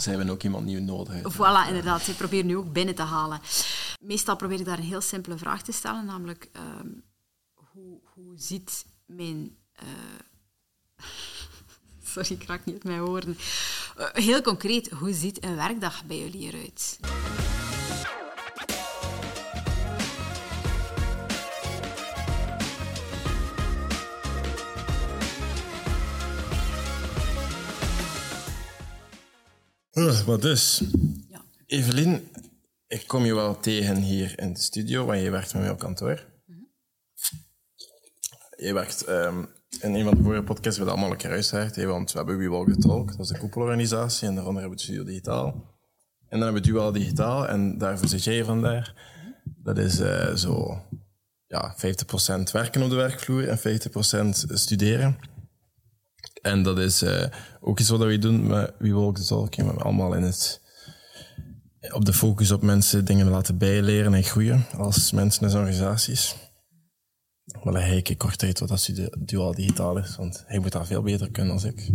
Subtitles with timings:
[0.00, 1.32] Ze hebben ook iemand nieuw nodig.
[1.34, 2.02] Voilà, inderdaad.
[2.02, 3.40] Ze proberen nu ook binnen te halen.
[4.00, 6.88] Meestal probeer ik daar een heel simpele vraag te stellen, namelijk ehm,
[7.54, 9.56] hoe, hoe ziet mijn...
[9.72, 9.86] eh,
[12.12, 13.36] Sorry, ik raak niet uit mijn woorden.
[13.96, 16.98] Eh, heel concreet, hoe ziet een werkdag bij jullie eruit?
[29.94, 30.82] Uh, maar dus,
[31.28, 31.44] Ja.
[31.66, 32.28] Evelien,
[32.86, 35.78] ik kom je wel tegen hier in de studio, waar je werkt met mij op
[35.78, 36.26] kantoor.
[38.56, 39.44] Je werkt ehm,
[39.80, 42.38] in een van de vorige podcasts hebben we dat allemaal uitgelegd, hè, want we hebben
[42.38, 45.46] We Walk Talk, dat is een koepelorganisatie, en daaronder hebben we Studio Digitaal.
[46.28, 48.94] En dan hebben we Dual Digitaal, en daarvoor zit jij vandaar.
[49.44, 50.82] Dat is eh, zo
[51.46, 55.18] ja, 50% werken op de werkvloer en 50% studeren.
[56.44, 57.26] En dat is eh,
[57.60, 59.54] ook iets wat we doen met We Walk the Talk.
[59.54, 60.60] We allemaal in het,
[61.90, 66.34] op de focus op mensen dingen laten bijleren en groeien als mensen en organisaties.
[67.44, 70.86] Maar dan ga ik kort uit dat stu- duaal digitaal is, want hij moet dat
[70.86, 71.90] veel beter kunnen dan ik.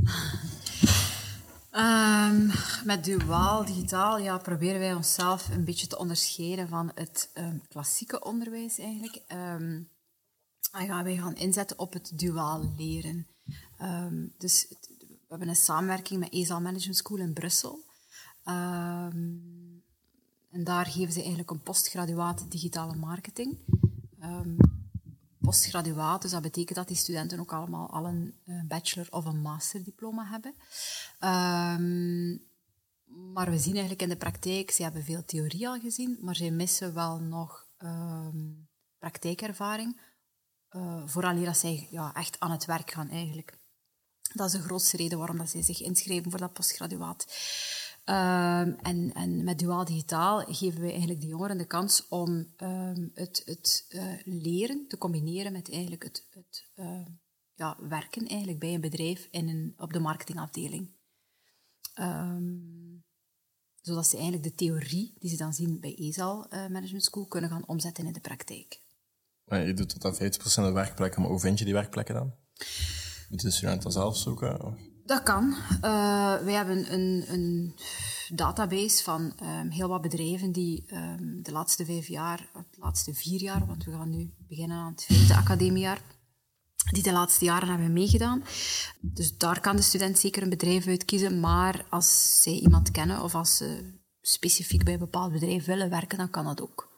[1.71, 2.47] Ehm,
[2.85, 8.23] met duaal digitaal ja, proberen wij onszelf een beetje te onderscheiden van het ehm, klassieke
[8.23, 9.21] onderwijs eigenlijk.
[9.27, 9.81] Ehm,
[10.71, 13.27] en gaan wij gaan inzetten op het duaal leren.
[13.77, 14.67] Ehm, dus
[14.99, 17.83] we hebben een samenwerking met ESAL Management School in Brussel.
[18.43, 19.37] Ehm,
[20.51, 23.57] en daar geven ze eigenlijk een postgraduaat digitale marketing.
[24.19, 24.55] Ehm,
[25.39, 29.41] postgraduaat, dus dat betekent dat die studenten ook allemaal al een eh, bachelor of een
[29.41, 30.53] masterdiploma hebben.
[33.33, 36.49] Maar we zien eigenlijk in de praktijk, ze hebben veel theorie al gezien, maar ze
[36.49, 37.67] missen wel nog
[38.99, 39.99] praktijkervaring.
[40.75, 43.57] Uh, vooral dat zij ja, echt aan het werk gaan eigenlijk.
[44.33, 47.25] Dat is de grootste reden waarom dat zij zich inschrijven voor dat postgraduaat.
[48.09, 53.07] Ehm, en, en met Duaal Digitaal geven wij eigenlijk de jongeren de kans om ehm,
[53.13, 57.05] het, het eh, leren te combineren met eigenlijk het, het eh,
[57.53, 60.91] ja, werken eigenlijk bij een bedrijf in een, op de marketingafdeling.
[61.93, 62.57] Ehm,
[63.81, 67.49] zodat ze eigenlijk de theorie die ze dan zien bij ESAL eh, Management School kunnen
[67.49, 68.81] gaan omzetten in de praktijk.
[69.49, 70.17] Je doet tot aan 50%
[70.53, 72.33] de werkplekken, maar hoe vind je die werkplekken dan?
[73.29, 74.77] Moet de student dat zelf zoeken?
[75.05, 75.55] Dat kan.
[75.75, 77.75] Uh, wij hebben een, een
[78.29, 83.41] database van um, heel wat bedrijven die um, de laatste vijf jaar, de laatste vier
[83.41, 86.01] jaar, want we gaan nu beginnen aan het vijfde academiejaar,
[86.91, 88.43] die de laatste jaren hebben meegedaan.
[89.01, 93.23] Dus daar kan de student zeker een bedrijf uit kiezen, maar als zij iemand kennen
[93.23, 96.88] of als ze specifiek bij een bepaald bedrijf willen werken, dan kan dat ook.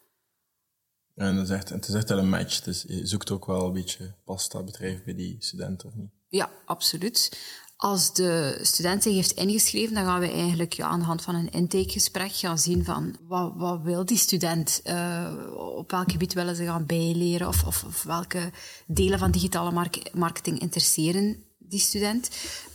[1.16, 3.73] En het is, het is echt wel een match, dus je zoekt ook wel een
[3.73, 6.09] beetje, past dat bedrijf bij die student of niet?
[6.29, 7.39] Ja, absoluut.
[7.75, 11.35] Als de student zich heeft ingeschreven, dan gaan we eigenlijk ja, aan de hand van
[11.35, 16.55] een intakegesprek gaan zien van wat, wat wil die student, uh, op welk gebied willen
[16.55, 18.51] ze gaan bijleren of, of, of welke
[18.88, 22.29] delen van digitale mark marketing interesseren die student.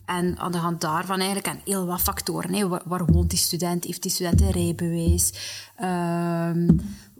[0.05, 2.55] En aan de hand daarvan eigenlijk aan heel wat factoren.
[2.55, 2.69] Hè.
[2.69, 3.85] Waar, waar, woont die student?
[3.85, 5.33] Heeft die student een rijbewijs?
[5.81, 6.51] Uh,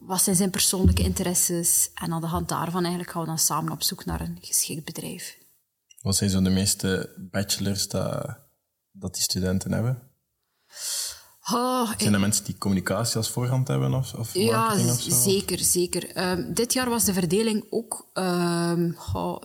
[0.07, 1.91] wat zijn zijn persoonlijke interesses?
[1.95, 4.85] En aan de hand daarvan eigenlijk gaan we dan samen op zoek naar een geschikt
[4.85, 5.39] bedrijf.
[6.01, 8.39] Wat zijn zo de meeste bachelors dat,
[8.91, 10.03] dat die studenten hebben?
[11.53, 15.11] Oh, zijn er mensen die communicatie als voorhand hebben of, of ja, marketing of zo?
[15.11, 16.31] zeker, zeker.
[16.31, 19.43] Um, dit jaar was de verdeling ook um, oh,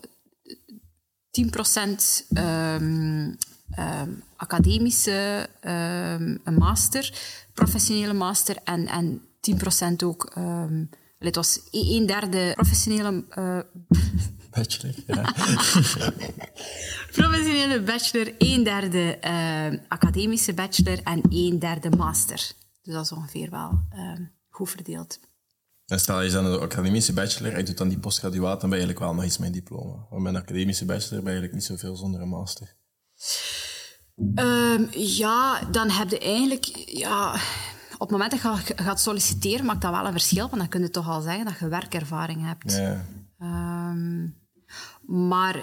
[1.31, 3.38] 10% um,
[4.35, 5.50] academische
[6.44, 7.13] een master,
[7.53, 9.31] professionele master en, en
[9.91, 10.34] 10% ook...
[11.19, 13.25] het was een derde professionele...
[13.38, 13.59] Uh,
[14.52, 15.22] Bachelor, ja.
[17.12, 22.51] Professionele bachelor, een derde uh, academische bachelor en een derde master.
[22.81, 24.19] Dus dat is ongeveer wel uh,
[24.50, 25.19] goed verdeeld.
[25.85, 28.80] En stel je dan een academische bachelor en je doet dan die postgraduaat, dan ben
[28.80, 30.07] je eigenlijk wel nog iets met een diploma.
[30.09, 32.75] Maar met een academische bachelor ben je eigenlijk niet zoveel zonder een master.
[34.35, 36.66] Um, ja, dan heb je eigenlijk...
[36.85, 37.40] Ja,
[38.01, 40.48] op het moment dat je gaat solliciteren, maakt dat wel een verschil.
[40.48, 42.74] Want dan kun je toch al zeggen dat je werkervaring hebt.
[42.74, 43.06] Ja.
[43.89, 44.36] Um,
[45.06, 45.59] maar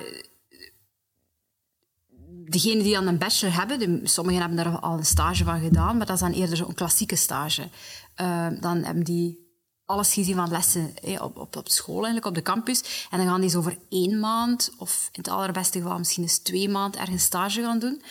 [2.44, 5.96] degenen die dan een bachelor hebben, de, sommigen hebben daar al een stage van gedaan,
[5.96, 7.68] maar dat is dan eerder zo'n klassieke stage.
[8.20, 9.47] Uh, dan hebben die
[9.88, 13.06] alles gezien van lessen op, op, op school, eigenlijk op de campus.
[13.10, 16.38] En dan gaan die zo over één maand, of in het allerbeste geval misschien eens
[16.38, 18.02] twee maanden, ergens stage gaan doen.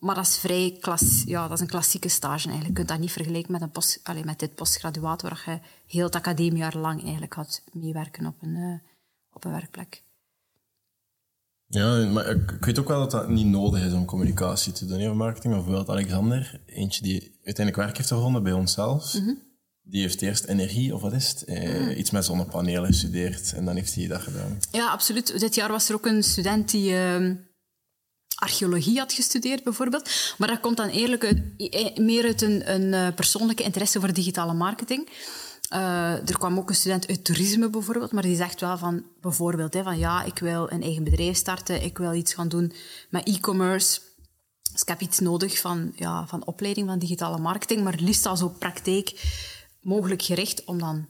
[0.00, 2.66] Maar dat is vrij klas, ja, dat is een klassieke stage eigenlijk.
[2.66, 6.04] Je kunt dat niet vergelijken met, een post, allez, met dit postgraduaat, waar je heel
[6.04, 8.78] het academiejaar lang eigenlijk gaat meewerken op een, uh,
[9.32, 10.02] op een werkplek.
[11.66, 14.86] Ja, maar ik, ik weet ook wel dat dat niet nodig is om communicatie te
[14.86, 15.54] doen in marketing.
[15.54, 19.14] Bijvoorbeeld Alexander, eentje die uiteindelijk werk heeft gevonden bij onszelf.
[19.86, 21.44] Die heeft eerst energie, of wat is het?
[21.44, 24.58] Eh, Iets met zonnepanelen gestudeerd en dan heeft hij dat gedaan.
[24.70, 25.40] Ja, absoluut.
[25.40, 27.34] Dit jaar was er ook een student die ehm,
[28.34, 30.34] archeologie had gestudeerd, bijvoorbeeld.
[30.38, 34.12] Maar dat komt dan eerlijk uit, eh, meer uit een, een eh, persoonlijke interesse voor
[34.12, 35.08] digitale marketing.
[35.68, 39.74] Eh, er kwam ook een student uit toerisme bijvoorbeeld, maar die zegt wel van, bijvoorbeeld,
[39.74, 42.72] hè, van ja, ik wil een eigen bedrijf starten, ik wil iets gaan doen
[43.10, 44.00] met e-commerce.
[44.72, 48.36] Dus ik heb iets nodig van, ja, van opleiding van digitale marketing, maar liefst al
[48.36, 49.12] zo praktijk
[49.84, 51.08] mogelijk gericht om dan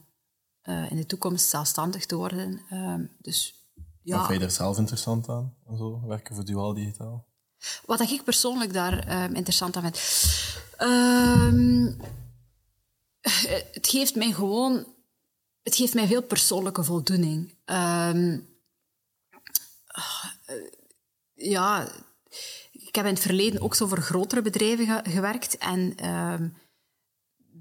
[0.61, 2.61] eh, in de toekomst zelfstandig te worden.
[2.69, 3.67] Ehm, dus
[4.01, 4.25] Ja.
[4.25, 5.55] vind je er zelf interessant aan?
[5.67, 7.25] En zo, werken voor duaal digitaal?
[7.85, 9.99] wat ik persoonlijk daar ehm, interessant aan vind.
[10.77, 11.91] Ehm,
[13.71, 14.85] het geeft mij gewoon.
[15.63, 17.55] Het geeft mij veel persoonlijke voldoening.
[17.65, 18.33] Eh,
[21.33, 21.87] ja,
[22.71, 25.57] ik heb in het verleden ook zo voor grotere bedrijven ge- gewerkt.
[25.57, 25.95] En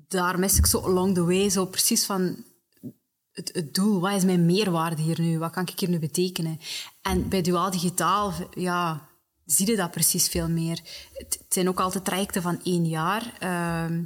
[0.08, 2.44] daar mis ik zo along the way zo precies van
[3.32, 4.00] het, het doel.
[4.00, 5.38] Wat is mijn meerwaarde hier nu?
[5.38, 6.60] Wat kan ik hier nu betekenen?
[7.02, 9.08] En bij Duaal Digitaal, ja,
[9.46, 10.80] zie je dat precies veel meer.
[11.12, 13.32] Het, zijn ook altijd trajecten van één jaar.
[13.38, 14.02] Ehm,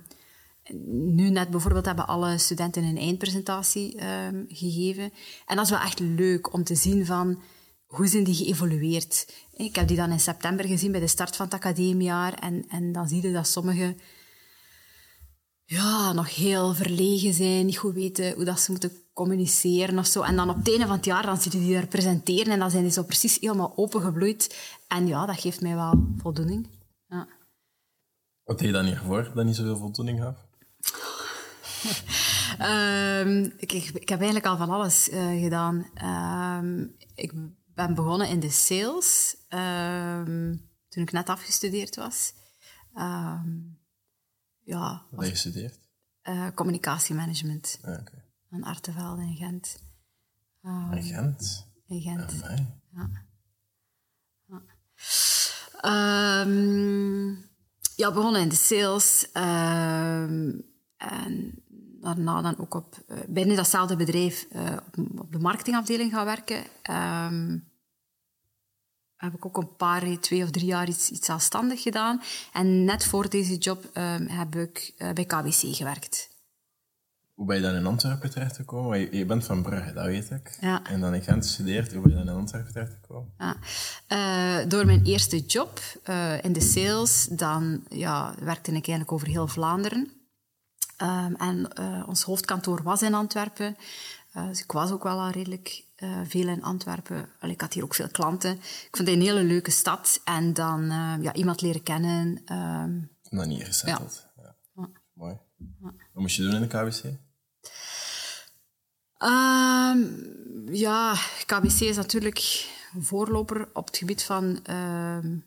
[1.14, 5.12] nu net bijvoorbeeld hebben alle studenten een eindpresentatie ehm, gegeven.
[5.46, 7.42] En dat is wel echt leuk om te zien van
[7.86, 9.34] hoe zijn die geëvolueerd.
[9.52, 12.34] Ik heb die dan in september gezien bij de start van het academiejaar.
[12.34, 14.00] En, en dan zie je dat sommigen
[15.68, 20.22] ja, nog heel verlegen zijn, niet goed weten hoe dat ze moeten communiceren of zo.
[20.22, 22.58] En dan op het einde van het jaar dan zie je die daar presenteren en
[22.58, 24.74] dan zijn die zo precies helemaal opengebloeid.
[24.88, 26.68] En ja, dat geeft mij wel voldoening.
[27.08, 27.28] Ja.
[28.44, 30.36] Wat deed je dan hiervoor dat niet zoveel voldoening gaf?
[32.58, 35.90] Ehm, ik, ik, ik heb eigenlijk al van alles eh, gedaan.
[35.94, 37.32] Ehm, ik
[37.74, 40.54] ben begonnen in de sales ehm,
[40.88, 42.32] toen ik net afgestudeerd was.
[44.68, 45.78] Ja, Wat heb je gestudeerd?
[46.22, 48.24] eh, communicatiemanagement Ah, oké.
[48.50, 49.82] aan Artevelde in Gent.
[50.62, 51.66] Ehm, In Gent?
[51.86, 52.42] in Gent.
[52.42, 53.26] Amai.
[55.80, 57.28] Ehm,
[57.96, 59.28] ja, begonnen in de sales.
[59.32, 60.52] ehm,
[60.96, 61.62] en
[62.00, 66.64] daarna dan ook op, eh, binnen datzelfde bedrijf eh, op, op de marketingafdeling gaan werken.
[66.82, 67.58] Ehm,
[69.18, 72.22] heb ik ook een paar, twee of drie jaar iets, iets zelfstandig gedaan.
[72.52, 76.28] En net voor deze job ehm, heb ik eh, bij KBC gewerkt.
[77.34, 78.98] Hoe ben je dan in Antwerpen terechtgekomen?
[78.98, 80.56] Je, je bent van Brugge, dat weet ik.
[80.60, 80.84] Ja.
[80.84, 81.92] En dan in Gent gestudeerd.
[81.92, 83.32] Hoe ben je dan in Antwerpen terechtgekomen?
[83.38, 83.56] Ja.
[84.06, 89.26] Eh, door mijn eerste job eh, in de sales, dan ja, werkte ik eigenlijk over
[89.26, 90.12] heel Vlaanderen.
[90.96, 93.76] Ehm, en ons hoofdkantoor was in Antwerpen.
[94.38, 97.28] Eh, dus ik was ook wel al redelijk eh, veel in Antwerpen.
[97.38, 98.52] Allee, ik had hier ook veel klanten.
[98.52, 100.20] Ik vond het een hele leuke stad.
[100.24, 102.42] En dan eh, ja, iemand leren kennen.
[102.44, 104.26] En dan hier gesetteld.
[104.36, 104.56] Ja.
[105.12, 105.38] Mooi.
[105.78, 107.04] Wat moest je doen in de KBC?
[109.18, 109.98] Ehm,
[110.72, 111.14] ja,
[111.46, 115.38] KBC is natuurlijk een voorloper op het gebied van ehm,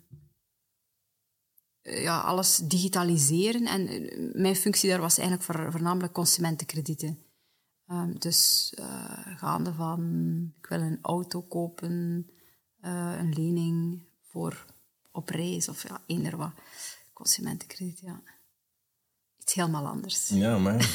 [1.82, 3.66] ja, alles digitaliseren.
[3.66, 7.31] En mijn functie daar was eigenlijk voor, voornamelijk consumentenkredieten.
[7.92, 10.02] Ehm, dus eh, gaande van,
[10.62, 12.28] ik wil een auto kopen,
[12.82, 14.66] eh, een lening voor
[15.12, 16.52] op reis of ja, eender wat.
[17.14, 18.22] Consumentenkrediet, ja.
[19.40, 20.30] Iets helemaal anders.
[20.30, 20.90] Ja, maar.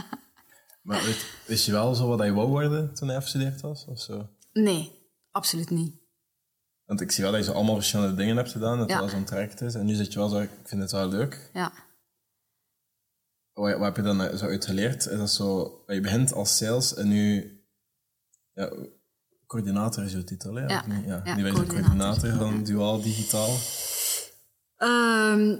[0.82, 3.84] maar weet, wist je wel zo wat je wou worden toen je afgestudeerd was?
[3.84, 4.28] Of zo?
[4.52, 4.92] Nee,
[5.30, 5.94] absoluut niet.
[6.84, 8.94] Want ik zie wel dat je zo allemaal verschillende dingen hebt gedaan, dat Ja.
[8.94, 9.74] het wel zo'n traject is.
[9.74, 11.50] En nu zit je wel zo, ik vind het wel leuk.
[11.54, 11.72] Ja.
[13.58, 15.06] Wat, wat heb je dan zo uit geleerd?
[15.06, 17.52] Is dat zo, je begint als sales en nu...
[18.54, 18.72] Ja,
[19.46, 20.66] coördinator is jouw titel, hè?
[20.66, 20.84] Ja.
[20.86, 21.04] Niet?
[21.06, 21.20] ja.
[21.24, 22.30] Ja, nu ben je zo coördinator.
[22.30, 23.56] van Duaal Digitaal.
[24.76, 25.56] Ehm,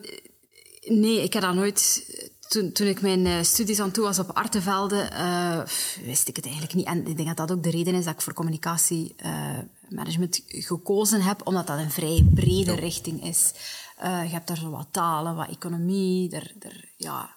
[0.87, 2.07] nee, ik heb dat nooit.
[2.49, 5.61] Toen, toen ik mijn eh, studies aan toe was op Artevelde, eh,
[6.05, 6.87] wist ik het eigenlijk niet.
[6.87, 11.47] En ik denk dat dat ook de reden is dat ik voor communicatiemanagement gekozen heb,
[11.47, 13.52] omdat dat een vrij brede richting is.
[13.97, 16.55] Eh, je hebt daar zo wat talen, wat economie, er,
[16.97, 17.37] ja,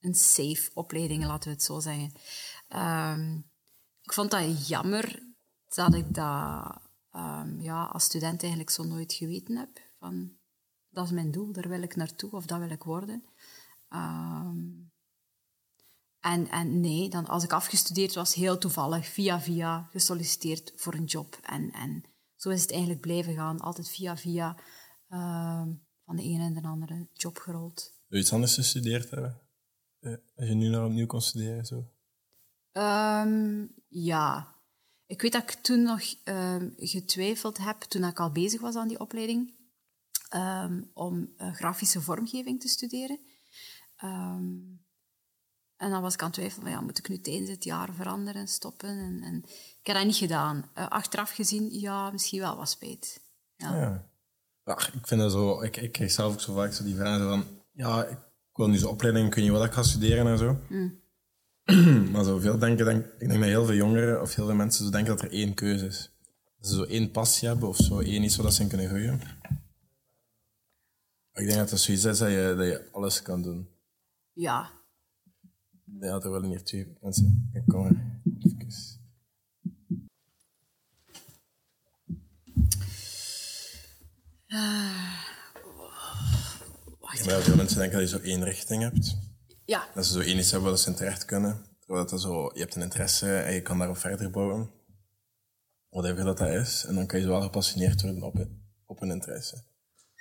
[0.00, 2.12] een safe opleiding, laten we het zo zeggen.
[2.68, 3.36] Ehm,
[4.02, 5.26] ik vond dat jammer
[5.68, 9.80] dat ik dat ehm, ja, als student eigenlijk zo nooit geweten heb.
[9.98, 10.32] Van,
[10.88, 13.24] dat is mijn doel, daar wil ik naartoe of dat wil ik worden.
[13.88, 14.58] Ehm,
[16.20, 21.04] en, en nee, dan als ik afgestudeerd was, heel toevallig, via via, gesolliciteerd voor een
[21.04, 21.38] job.
[21.42, 22.04] En, en
[22.36, 24.56] zo is het eigenlijk blijven gaan, altijd via via,
[26.04, 27.92] van de ene en de andere job gerold.
[28.06, 29.47] Wil je iets anders gestudeerd hebben?
[30.00, 31.90] Eh, Als je nu nog opnieuw kon studeren, zo?
[32.72, 34.56] Ehm, ja.
[35.06, 38.88] Ik weet dat ik toen nog ehm, getwijfeld heb, toen ik al bezig was aan
[38.88, 39.54] die opleiding,
[40.28, 43.18] ehm, om uh, grafische vormgeving te studeren.
[45.78, 47.94] En dan was ik aan het twijfelen van, ja, moet ik nu tijdens het jaar
[47.94, 48.88] veranderen, stoppen?
[48.88, 49.42] En, en
[49.80, 50.70] ik heb dat niet gedaan.
[50.78, 53.20] Uh, achteraf gezien, ja, misschien wel wat spijt.
[53.56, 53.76] Ja.
[53.76, 54.08] ja.
[54.64, 54.78] ja.
[54.92, 55.62] ik vind dat zo...
[55.62, 57.44] Ik, ik krijg zelf ook zo vaak zo die vragen van...
[57.72, 58.18] Ja, ik
[58.58, 60.58] wil nu zo'n opleiding, kun je wat ik ga studeren en zo.
[60.68, 61.00] Mm.
[62.12, 64.84] maar zo veel denken, denk, ik denk dat heel veel jongeren of heel veel mensen
[64.84, 66.10] zo denken dat er één keuze is.
[66.58, 69.20] Dat ze zo één passie hebben of zo één iets waar ze in kunnen groeien.
[71.32, 73.68] Ik denk dat dat zoiets is dat je, dat je alles kan doen.
[74.32, 74.70] Ja.
[76.00, 77.50] Ja, er willen hier twee mensen.
[77.52, 78.88] Ik kom er even.
[87.14, 89.16] Uh, maar veel mensen denken dat je zo één richting hebt.
[89.64, 89.88] Ja.
[89.94, 91.64] Dat ze zo één iets hebben waar ze in terecht kunnen.
[91.80, 94.70] Terwijl dat zo, je hebt een interesse en je kan daarop verder bouwen.
[95.88, 96.84] Whatever dat dat is.
[96.84, 98.46] En dan kan je zo wel gepassioneerd worden op,
[98.86, 99.56] op een interesse.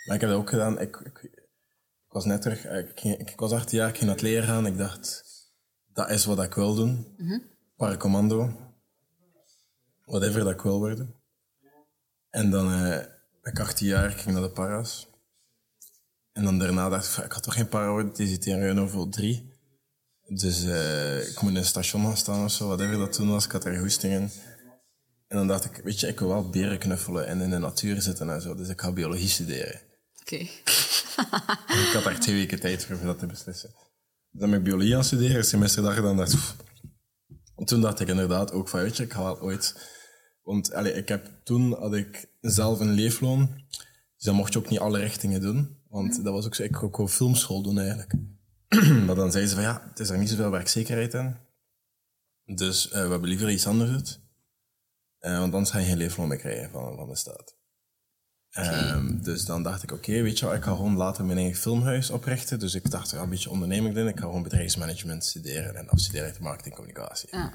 [0.05, 0.79] Maar ik heb dat ook gedaan.
[0.79, 1.19] Ik, ik,
[2.07, 4.65] ik was net terug, ik, ik, was 18 jaar, ik ging naar het leren gaan.
[4.65, 5.23] Ik dacht,
[5.93, 7.13] dat is wat ik wil doen.
[7.17, 7.43] Mm -hmm.
[7.75, 8.65] Paracommando.
[10.05, 11.15] Whatever dat ik wil worden.
[12.29, 13.03] En dan uh,
[13.41, 15.07] ik 18 jaar, ik ging naar de paras.
[16.37, 18.91] En dan daarna dacht ik, ik had toch geen para worden, die zit hier Renault
[18.91, 19.53] voor drie.
[20.27, 23.45] Dus uh, ik moet in een station gaan staan of zo, whatever dat toen was.
[23.45, 24.29] Ik had er goesting in.
[25.27, 28.01] En dan dacht ik, weet je, ik wil wel beren knuffelen en in de natuur
[28.01, 28.55] zitten en zo.
[28.55, 29.81] Dus ik ga biologie studeren.
[30.21, 30.35] Oké.
[31.85, 33.69] ik had daar twee weken tijd voor, dat te beslissen.
[34.31, 36.39] Dus dan ben ik biologie aan studeren, semester dag, dan dacht ik...
[37.55, 39.95] En toen dacht ik inderdaad ook van, weet je, ik ga wel ooit...
[40.43, 43.63] Want ik heb, toen had ik zelf een leefloon,
[44.15, 45.76] dus dan mocht je ook niet alle richtingen doen.
[45.97, 48.13] Want dat was ook zo, ik ook gewoon filmschool doen eigenlijk.
[49.05, 51.35] maar dan zeiden ze van ja, het is er niet zoveel werkzekerheid in.
[52.55, 54.19] Dus uh, we hebben liever iets anders
[55.19, 57.57] Uh, want dan ga je geen leefloon meer krijgen van, van de staat.
[58.49, 58.91] Okay.
[58.91, 61.37] Um, dus dan dacht ik, oké, okay, weet je wat, ik ga gewoon later mijn
[61.37, 62.59] eigen filmhuis oprichten.
[62.59, 64.07] Dus ik dacht, ja, een beetje onderneming doen.
[64.07, 67.29] Ik ga gewoon bedrijfsmanagement studeren en afstuderen in marketingcommunicatie.
[67.31, 67.51] Ja.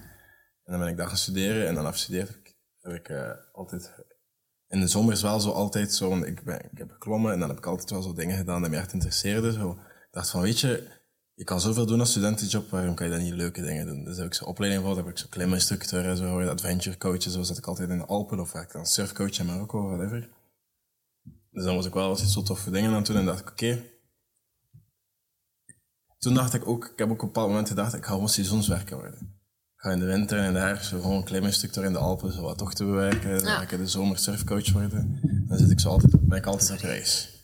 [0.65, 3.31] En dan ben ik dat gaan studeren en dan afgestudeerd heb ik, heb ik uh,
[3.53, 3.93] altijd
[4.73, 7.49] in de zomer is wel zo altijd zo, ik, ben, ik heb geklommen en dan
[7.49, 9.53] heb ik altijd wel zo dingen gedaan die me echt interesseerden.
[9.53, 9.71] Zo.
[9.71, 10.89] Ik dacht van, weet je,
[11.35, 14.05] je kan zoveel doen als studentenjob, waarom kan je dan niet leuke dingen doen?
[14.05, 17.43] Dus heb ik zo'n opleiding gehad, heb ik zo kliminstructeur en zo, adventure coach, zo
[17.43, 20.29] zat ik altijd in de Alpen of ik dan surfcoach in Marokko, whatever.
[21.51, 23.83] Dus dan was ik wel iets zo toffe dingen aan doen en dacht ik, oké.
[26.19, 28.29] Toen dacht ik ook, ik heb ook op een bepaald moment gedacht, ik ga gewoon
[28.29, 29.42] seizoenswerker worden
[29.83, 32.59] ga in de winter en de herfst gewoon een stuk in de Alpen zo wat
[32.59, 33.31] tochten bewerken.
[33.31, 35.21] Dan ga ik in de zomer surfcoach worden.
[35.49, 37.41] Dan zit ik zo altijd, ben ik altijd op reis.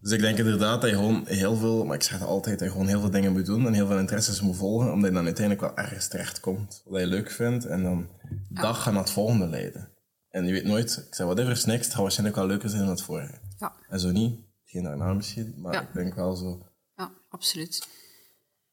[0.00, 2.68] Dus ik denk inderdaad dat je gewoon heel veel, maar ik zeg het altijd, dat
[2.68, 5.16] je gewoon heel veel dingen moet doen en heel veel interesses moet volgen, omdat je
[5.16, 8.08] dan uiteindelijk wel ergens terecht komt wat je leuk vindt en dan
[8.48, 9.88] dag gaat naar het volgende leiden.
[10.28, 12.90] En je weet nooit, ik zeg whatever is next, gaat waarschijnlijk wel leuker zijn dan
[12.90, 13.38] het vorige.
[13.58, 13.72] Ja.
[13.88, 16.66] En zo niet, geen daarna misschien, maar ik denk wel zo.
[16.94, 17.88] Ja, absoluut.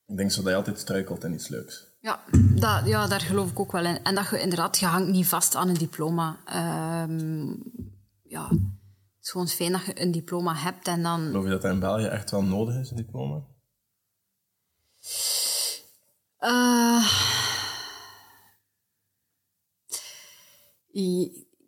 [0.05, 1.92] Ik denk zo dat je altijd struikelt in iets leuks.
[2.03, 2.19] Ja,
[2.55, 4.03] dat, ja, daar geloof ik ook wel in.
[4.03, 6.38] En dat je inderdaad, je hangt niet vast aan een diploma.
[7.03, 7.63] Um,
[8.24, 8.60] ja, het
[9.22, 11.25] is gewoon fijn dat je een diploma hebt en dan...
[11.25, 13.43] Geloof je dat dat in België echt wel nodig is, een diploma?
[16.39, 17.12] Uh,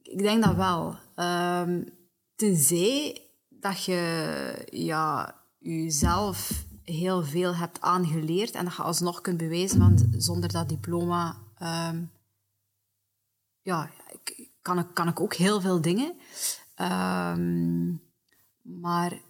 [0.03, 0.95] ik denk dat wel.
[1.15, 1.89] Um,
[2.35, 9.79] tenzij dat je ja, jezelf heel veel hebt aangeleerd en dat je alsnog kunt bewijzen
[9.79, 12.11] van zonder dat diploma um,
[13.61, 13.91] ja,
[14.61, 16.17] kan, ik, kan ik ook heel veel dingen.
[16.75, 18.01] Um,
[18.61, 19.21] maar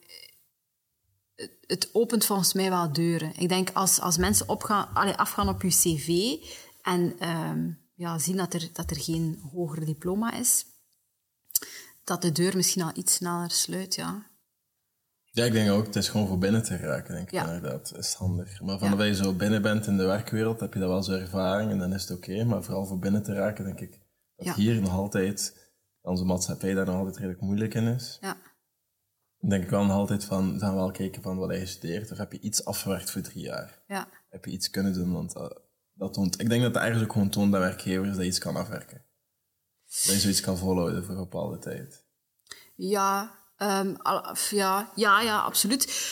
[1.35, 3.35] het, het, opent volgens mij wel deuren.
[3.35, 6.37] Ik denk als, als mensen opgaan, allee, afgaan op je cv
[6.81, 10.65] en um, ja, zien dat er, dat er geen hoger diploma is,
[12.03, 14.34] dat de deur misschien al iets sneller sluit, ja.
[15.35, 17.45] Ja, ik denk ook, het is gewoon voor binnen te raken, denk ik ja.
[17.45, 17.93] inderdaad.
[17.97, 18.61] is handig.
[18.61, 19.03] Maar van ja.
[19.03, 21.93] je zo binnen bent in de werkwereld, heb je dat wel zo'n ervaring en dan
[21.93, 22.43] is het oké.
[22.43, 23.99] Maar vooral voor binnen te raken, denk ik
[24.35, 25.69] dat hier nog altijd,
[26.01, 28.17] onze maatschappij daar nog altijd redelijk moeilijk in is.
[28.21, 28.37] Ja.
[29.37, 32.11] Dan denk ik wel nog altijd van, gaan we wel kijken van wat hij studeert,
[32.11, 33.83] of heb je iets afgewerkt voor drie jaar?
[33.87, 34.07] Ja.
[34.29, 35.61] Heb je iets kunnen doen, want dat,
[35.93, 36.41] dat toont...
[36.41, 39.05] Ik denk dat dat eigenlijk ook gewoon toont dat werkgevers dat je iets kan afwerken.
[39.85, 42.05] Dat je zoiets kan volhouden voor een bepaalde tijd.
[42.75, 43.97] Ja, Um,
[44.49, 46.11] ja, ja, ja, absoluut.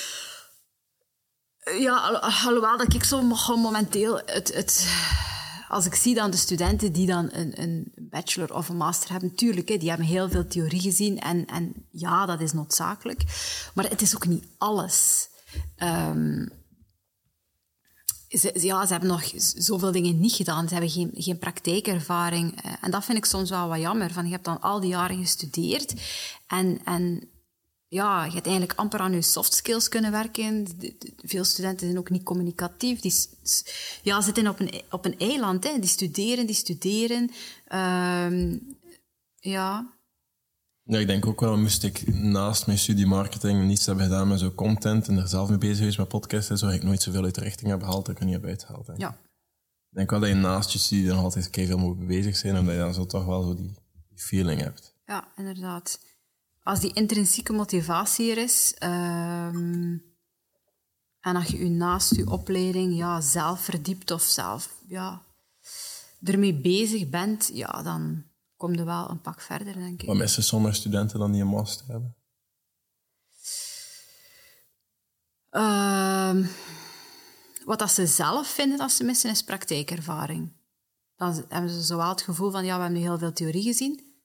[1.78, 3.22] Ja, alhoewel dat ik zo
[3.58, 4.88] momenteel het, het,
[5.68, 9.30] als ik zie dan de studenten die dan een, een bachelor of een master hebben,
[9.30, 13.24] natuurlijk, hè, die hebben heel veel theorie gezien en, en ja, dat is noodzakelijk.
[13.74, 15.30] Maar het is ook niet alles.
[15.78, 16.50] Um,
[18.30, 20.68] ze, ja, ze hebben nog zoveel dingen niet gedaan.
[20.68, 22.62] Ze hebben geen, geen praktijkervaring.
[22.62, 24.12] Eh, En dat vind ik soms wel wat jammer.
[24.12, 25.94] Van, je hebt dan al die jaren gestudeerd
[26.48, 27.30] en, en
[27.94, 30.68] ja, je hebt eigenlijk amper aan je soft skills kunnen werken.
[31.18, 33.00] Veel studenten zijn ook niet communicatief.
[33.00, 33.14] Die
[34.02, 35.64] ja, zitten op een, op een eiland.
[35.64, 35.80] Hè.
[35.80, 37.32] Die studeren, die studeren.
[37.68, 38.58] Ehm,
[39.36, 39.92] ja,
[40.84, 44.40] Ja, ik denk ook wel, moest ik naast mijn studie marketing niets hebben gedaan met
[44.40, 47.02] zo content en er zelf mee bezig geweest met podcasts en zo, had ik nooit
[47.02, 48.86] zoveel uit de richting heb gehaald dat ik er niet heb uitgehaald.
[48.86, 49.10] denk ja.
[49.90, 52.74] Ik denk wel dat je naast je studie nog altijd veel moet bezig zijn, omdat
[52.74, 53.74] je dan zo toch wel zo die
[54.16, 54.96] feeling hebt.
[55.06, 56.00] Ja, inderdaad.
[56.64, 59.98] Als die intrinsieke motivatie er is, ehm,
[61.20, 65.22] en als je je naast je opleiding ja, zelf verdiept of zelf ja,
[66.24, 68.24] ermee bezig bent, ja, dan
[68.56, 70.08] kom je wel een pak verder, denk ik.
[70.08, 72.16] Wat missen sommige studenten dan die een master hebben?
[75.50, 76.46] Ehm,
[77.66, 80.54] wat dat ze zelf vinden dat ze missen, is praktijkervaring.
[81.16, 84.22] Dan hebben ze zowel het gevoel van, ja, we hebben nu heel veel theorie gezien,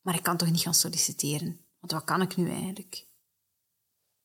[0.00, 1.68] maar ik kan toch niet gaan solliciteren?
[1.80, 3.08] Want wat kan ik nu eigenlijk?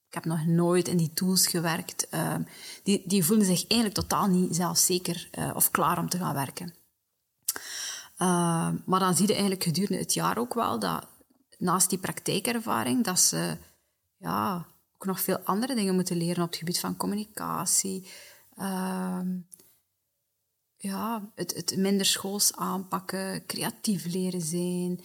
[0.08, 2.10] Ik heb nog nooit in die tools gewerkt.
[2.10, 2.42] Ehm,
[2.84, 6.74] die, die voelen zich eigenlijk totaal niet zelfzeker eh, of klaar om te gaan werken.
[8.18, 11.08] Ehm, maar dan zie je eigenlijk gedurende het jaar ook wel dat
[11.58, 13.58] naast die praktijkervaring, dat ze
[14.18, 18.08] ja, ook nog veel andere dingen moeten leren op het gebied van communicatie.
[18.56, 19.38] Ehm,
[20.78, 25.00] ja, het, het minder schools aanpakken, creatief leren zijn,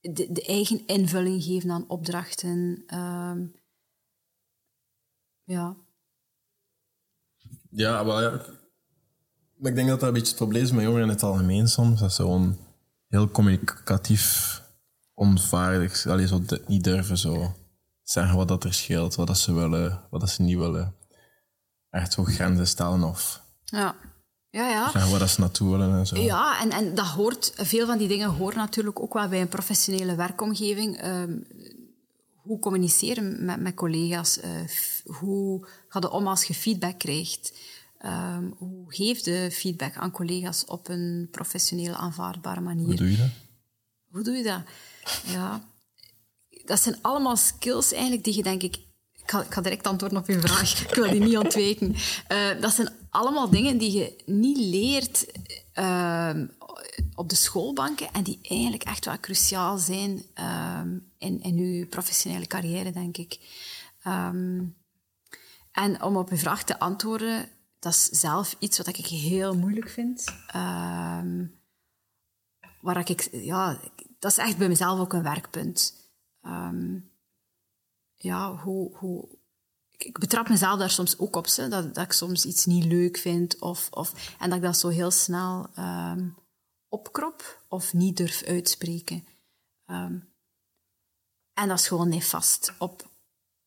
[0.00, 2.82] de, de eigen invulling geven aan opdrachten.
[2.86, 3.46] ehm,
[5.44, 5.76] ja.
[7.70, 8.30] Ja, maar ja.
[9.56, 11.68] Maar ik denk dat dat een beetje het probleem is met jongeren in het algemeen
[11.68, 12.00] soms.
[12.00, 12.58] Dat ze gewoon
[13.08, 14.56] heel communicatief
[15.14, 17.54] onvaardig allee, zo de- niet durven zo
[18.02, 20.94] zeggen wat dat er scheelt, wat dat ze willen, wat dat ze niet willen.
[21.90, 23.96] Echt zo grenzen stellen of Ja.
[24.50, 24.90] Ja, ja.
[24.90, 26.16] zeggen waar dat ze naartoe willen en zo.
[26.16, 29.48] Ja, en, en dat hoort, veel van die dingen horen natuurlijk ook wel bij een
[29.48, 30.96] professionele werkomgeving.
[30.96, 31.36] Ehm,
[32.34, 34.40] hoe communiceren met, met collega's?
[34.40, 34.50] eh,
[35.04, 37.52] hoe ga je om als je feedback krijgt?
[37.98, 42.86] Ehm, hoe geef je feedback aan collega's op een professioneel aanvaardbare manier?
[42.86, 43.30] Hoe doe je dat?
[44.10, 44.62] Hoe doe je dat?
[45.24, 45.64] Ja.
[46.64, 48.76] Dat zijn allemaal skills eigenlijk die je denk ik...
[49.12, 50.88] Ik ga, ik ga direct antwoorden op je vraag.
[50.88, 51.94] Ik wil die niet ontwijken.
[52.26, 55.26] Eh, dat zijn allemaal dingen die je niet leert
[55.72, 56.46] ehm,
[57.14, 62.46] op de schoolbanken en die eigenlijk echt wel cruciaal zijn ehm, in, in je professionele
[62.46, 63.38] carrière, denk ik.
[64.02, 64.64] Ehm,
[65.72, 69.88] en om op uw vraag te antwoorden, dat is zelf iets wat ik heel moeilijk
[69.88, 70.24] vind.
[72.80, 73.80] Waar ik, ja,
[74.18, 75.94] dat is echt bij mezelf ook een werkpunt.
[78.14, 79.37] Ja, hoe, hoe,
[79.98, 83.16] ik, betrap mezelf daar soms ook op, ze, dat, dat ik soms iets niet leuk
[83.16, 86.28] vind of, of, en dat ik dat zo heel snel ehm,
[86.88, 89.24] opkrop of niet durf uitspreken.
[89.84, 90.18] Ehm,
[91.52, 93.08] en dat is gewoon nefast op,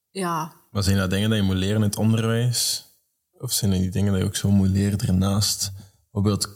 [0.10, 2.86] ja, Maar zijn dat dingen dat je moet leren in het onderwijs?
[3.32, 5.72] Of zijn dat die dingen dat je ook zo moet leren ernaast?
[6.02, 6.50] Bijvoorbeeld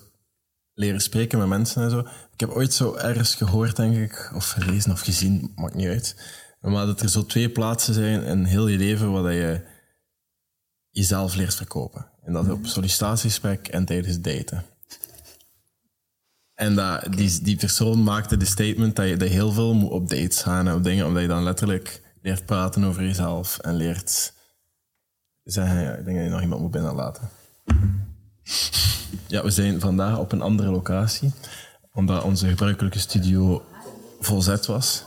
[0.73, 1.99] leren spreken met mensen en zo.
[2.33, 6.15] Ik heb ooit zo ergens gehoord, denk ik, of gelezen of gezien, maakt niet uit.
[6.65, 9.61] Maar dat er zo twee plaatsen zijn in heel je leven waar je
[10.89, 12.05] jezelf leert verkopen.
[12.23, 14.65] En dat op sollicitatiegesprek en tijdens daten.
[16.53, 19.91] En dat, die, die persoon maakte de statement dat je, dat je heel veel moet
[19.91, 23.75] op dates gaan en op dingen, omdat je dan letterlijk leert praten over jezelf en
[23.75, 24.33] leert
[25.43, 27.29] zeggen, ja, ik denk dat je nog iemand moet binnenlaten.
[29.27, 31.31] Ja, we zijn vandaag op een andere locatie,
[31.93, 33.65] omdat onze gebruikelijke studio
[34.19, 35.03] volzet was.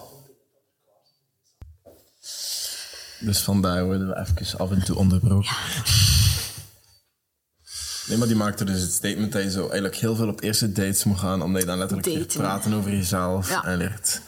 [3.20, 5.56] Dus vandaar worden we even af en toe onderbroken.
[8.06, 10.72] Nee, maar die maakte dus het statement dat je zo eigenlijk heel veel op eerste
[10.72, 13.64] dates moet gaan, omdat je dan letterlijk leert praten over jezelf Ja.
[13.64, 14.20] en leert,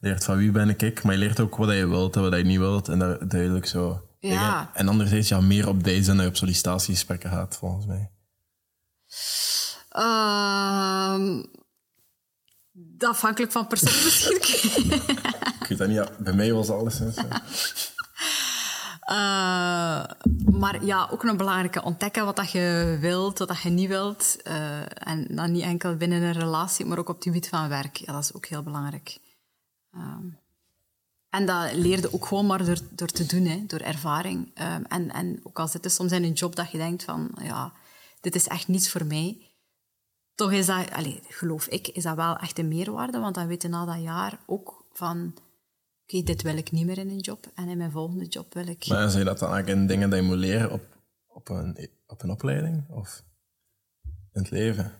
[0.00, 2.44] leert van wie ben ik, maar je leert ook wat je wilt en wat je
[2.44, 4.06] niet wilt en daar duidelijk zo.
[4.18, 4.28] Ja.
[4.30, 4.68] dingen.
[4.74, 8.10] En anderzijds, ja, meer op dates dan dat je op sollicitatiegesprekken gaat, volgens mij.
[9.88, 11.42] Ehm,
[12.98, 14.36] afhankelijk van persoon misschien.
[15.60, 16.98] Ik weet dat niet, ja, bij mij was alles.
[16.98, 17.06] Hè,
[19.12, 20.04] Eh,
[20.52, 24.42] maar ja, ook een belangrijke ontdekken wat dat je wilt, wat dat je niet wilt.
[24.42, 27.96] Eh, en dan niet enkel binnen een relatie, maar ook op het gebied van werk.
[27.96, 29.18] Ja, dat is ook heel belangrijk.
[29.92, 30.26] Ehm,
[31.30, 34.50] en dat leerde ook gewoon maar door, door te doen, hè, door ervaring.
[34.54, 37.30] Ehm, en, en ook al zit het soms in een job dat je denkt van,
[37.42, 37.72] ja,
[38.20, 39.50] dit is echt niets voor mij.
[40.34, 43.18] Toch is dat, allez, geloof ik, is dat wel echt een meerwaarde.
[43.18, 45.34] Want dan weet je na dat jaar ook van,
[46.12, 47.50] oké, dit wil ik niet meer in een job.
[47.54, 48.86] En in mijn volgende job wil ik...
[48.86, 50.82] Maar zijn dat dan eigenlijk dingen dat je moet leren op,
[51.26, 52.84] op, een, op een opleiding?
[52.88, 53.22] Of?
[54.32, 54.92] in het leven?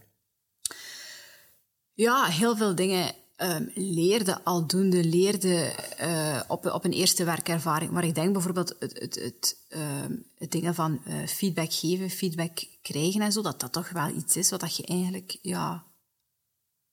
[1.93, 7.91] Ja, heel veel dingen um, leerde aldoende, leerde uh, op, op een eerste werkervaring.
[7.91, 12.65] Maar ik denk bijvoorbeeld het, het, het, um, het dingen van uh, feedback geven, feedback
[12.83, 15.85] krijgen en zo, dat dat toch wel iets is wat je eigenlijk ja,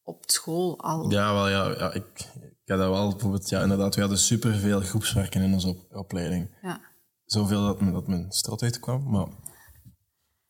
[0.03, 1.11] op school al...
[1.11, 2.27] Ja, wel, ja, ja ik,
[2.69, 3.49] heb dat wel bijvoorbeeld...
[3.49, 6.49] Ja, inderdaad, we hadden superveel groepswerken in onze op, opleiding.
[6.61, 6.79] Ja.
[7.25, 9.27] Zoveel dat, dat mijn strot uitkwam, maar...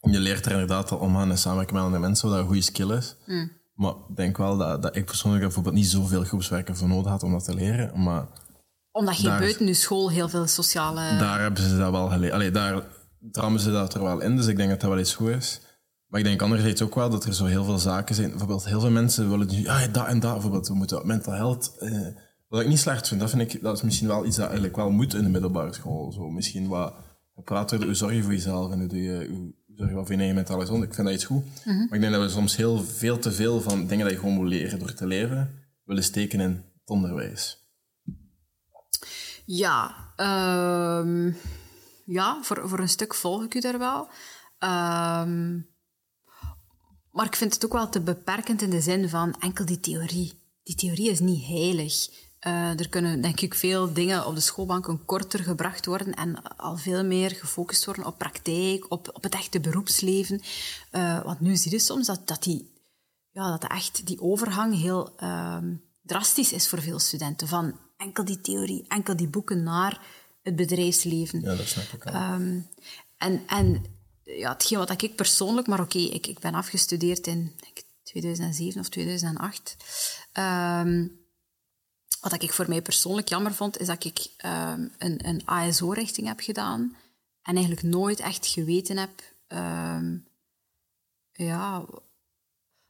[0.01, 2.91] Je leert er inderdaad al omgaan en samenwerken met andere mensen, wat een goede skill
[2.91, 3.15] is.
[3.25, 3.51] Mm.
[3.73, 7.23] Maar ik denk wel dat, dat ik persoonlijk bijvoorbeeld niet zoveel groepswerken voor nodig had
[7.23, 8.03] om dat te leren.
[8.03, 8.27] Maar
[8.91, 11.17] Omdat je daar- buiten je school heel veel sociale...
[11.17, 12.34] daar hebben ze dat wel geleerd.
[12.34, 12.84] Allee, daar
[13.32, 15.62] drammen ze dat er wel in, dus ik denk dat dat wel iets goed is.
[16.10, 18.30] Maar ik denk anderzijds ook wel dat er zo heel veel zaken zijn.
[18.30, 20.34] Bijvoorbeeld, heel veel mensen willen nu, ja, dat en dat.
[20.34, 21.76] Bijvoorbeeld, we moeten mental health.
[21.80, 22.08] Eh,
[22.48, 24.76] wat ik niet slecht vind, dat vind ik, dat is misschien wel iets dat eigenlijk
[24.76, 26.12] wel moet in de middelbare school.
[26.12, 26.93] Zo, misschien wat
[27.45, 30.15] worden, hoe zorg je voor jezelf en hoe, doe je, hoe zorg je wel voor
[30.15, 30.89] je mentale gezondheid.
[30.89, 31.45] Ik vind dat iets goed.
[31.65, 34.36] Maar ik denk dat we soms heel veel te veel van dingen dat je gewoon
[34.36, 37.67] moet leren door te leren, willen steken in het onderwijs.
[39.45, 41.32] Ja, ehm,
[42.06, 44.10] ja voor, voor een stuk volg ik u daar wel.
[44.58, 45.60] Ehm,
[47.12, 50.41] maar ik vind het ook wel te beperkend in de zin van enkel die theorie.
[50.63, 52.08] Die theorie is niet heilig.
[52.39, 56.78] Eh, er kunnen denk ik veel dingen op de schoolbanken korter gebracht worden en al
[56.78, 60.41] veel meer gefocust worden op praktijk, op, op het echte beroepsleven.
[60.91, 62.74] Eh, want nu zie je soms dat, dat, die,
[63.32, 67.48] ja, dat echt die overgang heel ehm, drastisch is voor veel studenten.
[67.48, 70.02] Van enkel die theorie, enkel die boeken naar
[70.41, 71.41] het bedrijfsleven.
[71.41, 72.13] Ja, dat snap ik al.
[72.13, 72.60] Ehm,
[73.17, 73.84] en en
[74.37, 78.81] ja, hetgeen wat ik persoonlijk, maar oké, ik, ik ben afgestudeerd in denk ik, 2007
[78.81, 79.75] of 2008.
[80.31, 81.07] Ehm,
[82.21, 86.39] wat ik voor mij persoonlijk jammer vond, is dat ik ehm, een, een ASO-richting heb
[86.39, 86.95] gedaan
[87.41, 90.17] en eigenlijk nooit echt geweten heb ehm,
[91.31, 91.85] ja,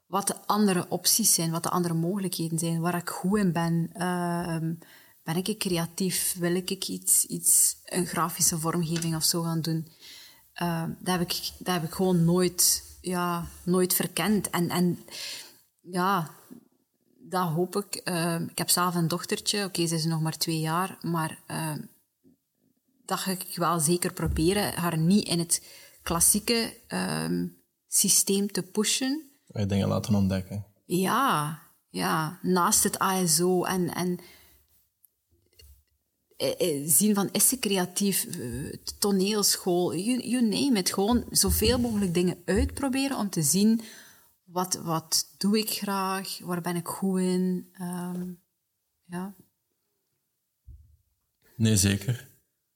[0.05, 3.89] wat de andere opties zijn, wat de andere mogelijkheden zijn, waar ik goed in ben.
[5.23, 6.35] Ben ik creatief?
[6.39, 9.87] Wil ik iets, iets, een grafische vormgeving of zo gaan doen?
[10.59, 14.49] Ehm, dat, heb ik, dat heb ik gewoon nooit, ja, nooit verkend.
[14.49, 14.99] En, en
[15.81, 16.29] ja,
[17.17, 17.95] dat hoop ik.
[17.95, 19.65] Ehm, ik heb zelf een dochtertje.
[19.65, 21.81] Oké, ze is nog maar twee jaar, maar ehm,
[23.05, 24.73] dat ga ik wel zeker proberen.
[24.73, 25.63] Haar niet in het
[26.03, 26.73] klassieke
[27.87, 29.29] systeem te pushen.
[29.45, 30.65] Je dingen laten ontdekken.
[30.85, 34.19] Ja, ja, naast het ASO en, en
[36.85, 40.93] zien van is ze creatief, eh, toneelschool, you, you name it.
[40.93, 43.81] Gewoon zoveel mogelijk dingen uitproberen om te zien
[44.43, 47.69] wat, wat doe ik graag, waar ben ik goed in.
[47.73, 48.31] Ehm,
[49.05, 49.35] ja.
[51.55, 52.27] Nee, zeker.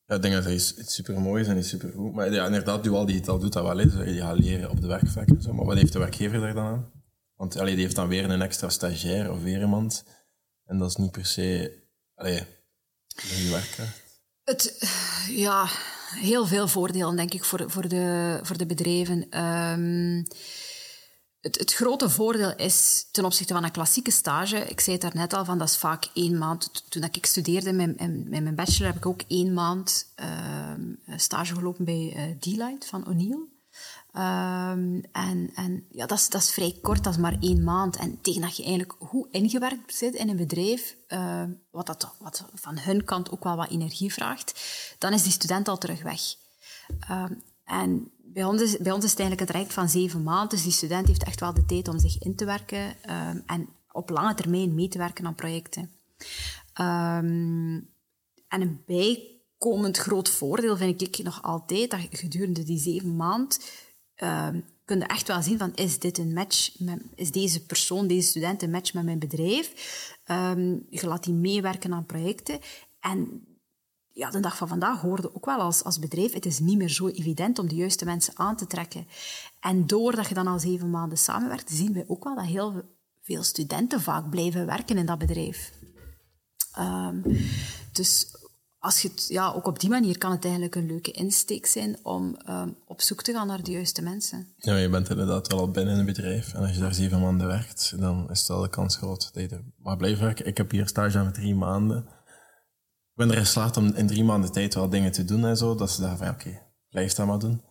[0.05, 2.13] Ja, ik denk dat iets super mooi is en iets super goed.
[2.13, 3.93] Maar ja, inderdaad, dual digitaal doet dat wel eens.
[3.93, 5.27] Je gaat leren op de werkvlak.
[5.27, 6.91] Maar wat heeft de werkgever daar dan aan?
[7.35, 10.03] Want allee, die heeft dan weer een extra stagiair of weer iemand.
[10.65, 11.81] En dat is niet per se
[12.15, 12.43] allee,
[13.49, 14.01] werkkracht.
[14.43, 14.87] Het,
[15.29, 15.67] ja,
[16.15, 19.29] heel veel voordelen, denk ik, voor, voor, de, voor de bedrijven.
[19.29, 20.23] Ehm,
[21.39, 25.33] het, het grote voordeel is ten opzichte van een klassieke stage, ik zei het daarnet
[25.33, 26.91] al, van dat is vaak één maand.
[26.91, 27.99] Toen ik studeerde met,
[28.29, 30.81] met mijn bachelor heb ik ook één maand ehm,
[31.15, 33.52] stage gelopen bij uh, D-Light van O'Neill.
[34.17, 37.95] Um, en en ja, dat, is, dat is vrij kort, dat is maar één maand.
[37.95, 42.45] En tegen dat je eigenlijk goed ingewerkt zit in een bedrijf, uh, wat, dat, wat
[42.53, 44.63] van hun kant ook wel wat energie vraagt,
[44.97, 46.21] dan is die student al terug weg.
[47.11, 50.63] Um, en bij ons, is, bij ons het eigenlijk een traject van zeven maanden, dus
[50.63, 52.95] die student heeft echt wel de tijd om zich in te werken
[53.45, 55.91] en op lange termijn mee te werken aan projecten.
[56.73, 57.87] en
[58.47, 63.57] een bijkomend groot voordeel vind ik nog altijd dat gedurende die zeven maanden
[64.17, 66.71] um, kun je echt wel zien van is dit een match,
[67.15, 69.71] is deze persoon, deze student een match met mijn bedrijf?
[70.27, 72.59] Um, je laat die meewerken aan projecten
[72.99, 73.47] en
[74.13, 76.89] ja, de dag van vandaag hoorde ook wel als, als bedrijf, het is niet meer
[76.89, 79.07] zo evident om de juiste mensen aan te trekken.
[79.59, 82.81] En doordat je dan al zeven maanden samenwerkt, zien we ook wel dat heel
[83.21, 85.71] veel studenten vaak blijven werken in dat bedrijf.
[86.79, 87.23] Um,
[87.91, 88.27] dus
[88.83, 91.97] als je het, ja, ook op die manier kan het eigenlijk een leuke insteek zijn
[92.01, 94.47] om um, op zoek te gaan naar de juiste mensen.
[94.57, 96.53] Ja, je bent inderdaad wel al binnen een bedrijf.
[96.53, 99.43] En als je daar zeven maanden werkt, dan is het wel de kans groot dat
[99.43, 100.45] je er maar blijft werken.
[100.45, 101.97] Ik heb hier stage aan met drie maanden.
[101.97, 105.75] Ik ben erin geslaagd om in drie maanden tijd wel dingen te doen en zo.
[105.75, 107.61] Dat ze daar van, ja, oké, okay, blijf dat maar doen.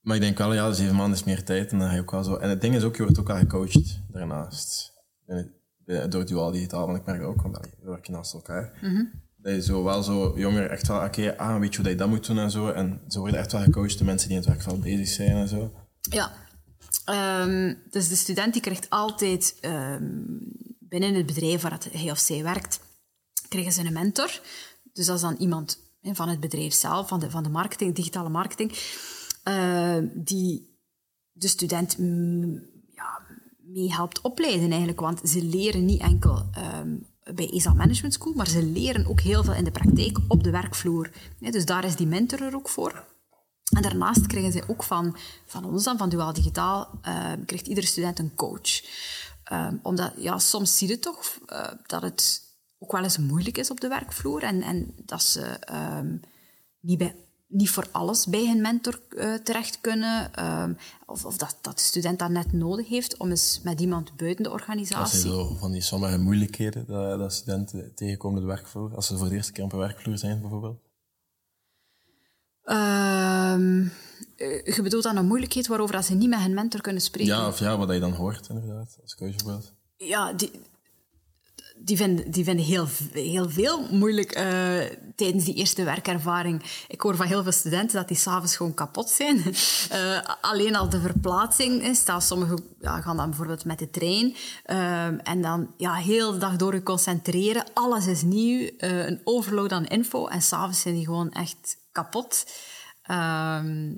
[0.00, 1.72] Maar ik denk wel, ja, zeven maanden is meer tijd.
[1.72, 2.36] En dan ga je ook wel zo...
[2.36, 4.92] En het ding is ook, je wordt ook al gecoacht daarnaast.
[6.08, 8.78] Door dual digitaal, want ik merk ook, want we werken naast elkaar.
[8.82, 11.84] Mm -hmm dat je zo wel zo jonger echt wel, oké, ah, weet je hoe
[11.84, 12.68] dat je dat moet doen en zo.
[12.68, 15.48] En ze worden echt wel gecoacht, de mensen die in het werkveld bezig zijn en
[15.48, 15.72] zo.
[16.00, 16.32] Ja,
[17.04, 20.24] Ehm, dus de student die krijgt altijd ehm,
[20.78, 22.80] binnen het bedrijf waar hij of zij werkt,
[23.48, 24.40] krijgen ze een mentor.
[24.92, 28.28] Dus dat is dan iemand van het bedrijf zelf, van de, van de marketing, digitale
[28.28, 28.70] marketing,
[29.48, 30.80] uh, die
[31.32, 32.62] de student mm,
[32.94, 33.20] ja,
[33.58, 35.00] mee helpt opleiden eigenlijk.
[35.00, 36.50] Want ze leren niet enkel
[36.80, 40.44] um, bij ESA Management School, maar ze leren ook heel veel in de praktijk op
[40.44, 41.10] de werkvloer.
[41.38, 43.04] dus daar is die mentor er ook voor.
[43.76, 47.32] En daarnaast krijgen ze ook van, van ons dan, van Duaal Digitaal, uh,
[47.62, 48.82] iedere student een coach.
[49.52, 52.42] Um, omdat, ja, soms zie je toch uh, dat het
[52.78, 55.58] ook wel eens moeilijk is op de werkvloer en, en dat ze
[55.98, 56.20] um,
[56.80, 57.14] niet, bij,
[57.52, 60.44] niet voor alles bij hun mentor uh, terecht kunnen.
[60.62, 64.16] Um, of, of dat, dat de student dat net nodig heeft om eens met iemand
[64.16, 65.22] buiten de organisatie...
[65.22, 69.06] Dat zijn zo van die sommige moeilijkheden dat, dat studenten tegenkomen op de werkvloer, als
[69.06, 70.80] ze voor de eerste keer op een werkvloer zijn bijvoorbeeld?
[72.64, 73.92] Um,
[74.64, 77.34] je bedoelt dan een moeilijkheid waarover ze niet met hun mentor kunnen spreken?
[77.34, 79.72] Ja, of ja, wat je dan hoort inderdaad, als bijvoorbeeld.
[79.96, 80.50] Ja, die,
[81.84, 84.44] die vinden, die vinden heel, heel veel moeilijk uh,
[85.16, 86.84] tijdens die eerste werkervaring.
[86.88, 89.36] Ik hoor van heel veel studenten dat die s'avonds gewoon kapot zijn.
[89.36, 94.34] Uh, alleen al de verplaatsing is dat sommigen ja, gaan dan bijvoorbeeld met de trein
[94.66, 97.64] uh, en dan ja, heel de dag door je concentreren.
[97.74, 102.46] Alles is nieuw, een overload aan info en s'avonds zijn die gewoon echt kapot.
[103.02, 103.94] Ehm,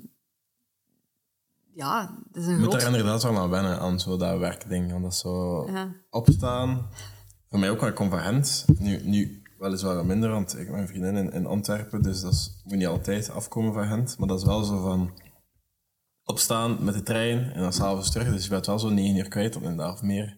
[1.73, 2.81] ja, dat is een Je moet groot...
[2.81, 4.91] daar inderdaad wel aan wennen, aan zo dat werkding.
[4.91, 5.69] Want dat zo
[6.09, 6.89] opstaan.
[7.55, 8.65] Voor mij ook wel convergent.
[8.79, 12.61] Nu, nu weliswaar minder, want ik heb mijn vriendin in, in Antwerpen, dus dat is,
[12.63, 14.17] moet niet altijd afkomen van Gent.
[14.17, 15.19] Maar dat is wel zo van
[16.23, 18.31] opstaan met de trein en dan s'avonds terug.
[18.31, 20.37] Dus je bent wel zo negen uur kwijt op een dag of meer.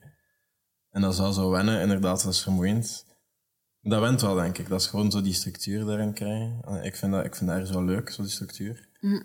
[0.89, 3.06] En dat is wel zo wennen, inderdaad, dat is vermoeiend.
[3.82, 4.67] Dat went wel, denk ik.
[4.67, 6.84] Dat is gewoon zo die structuur daarin krijgen.
[6.84, 8.89] Ik vind dat, ik vind dat ergens wel leuk, zo die structuur.
[8.99, 9.23] Mm.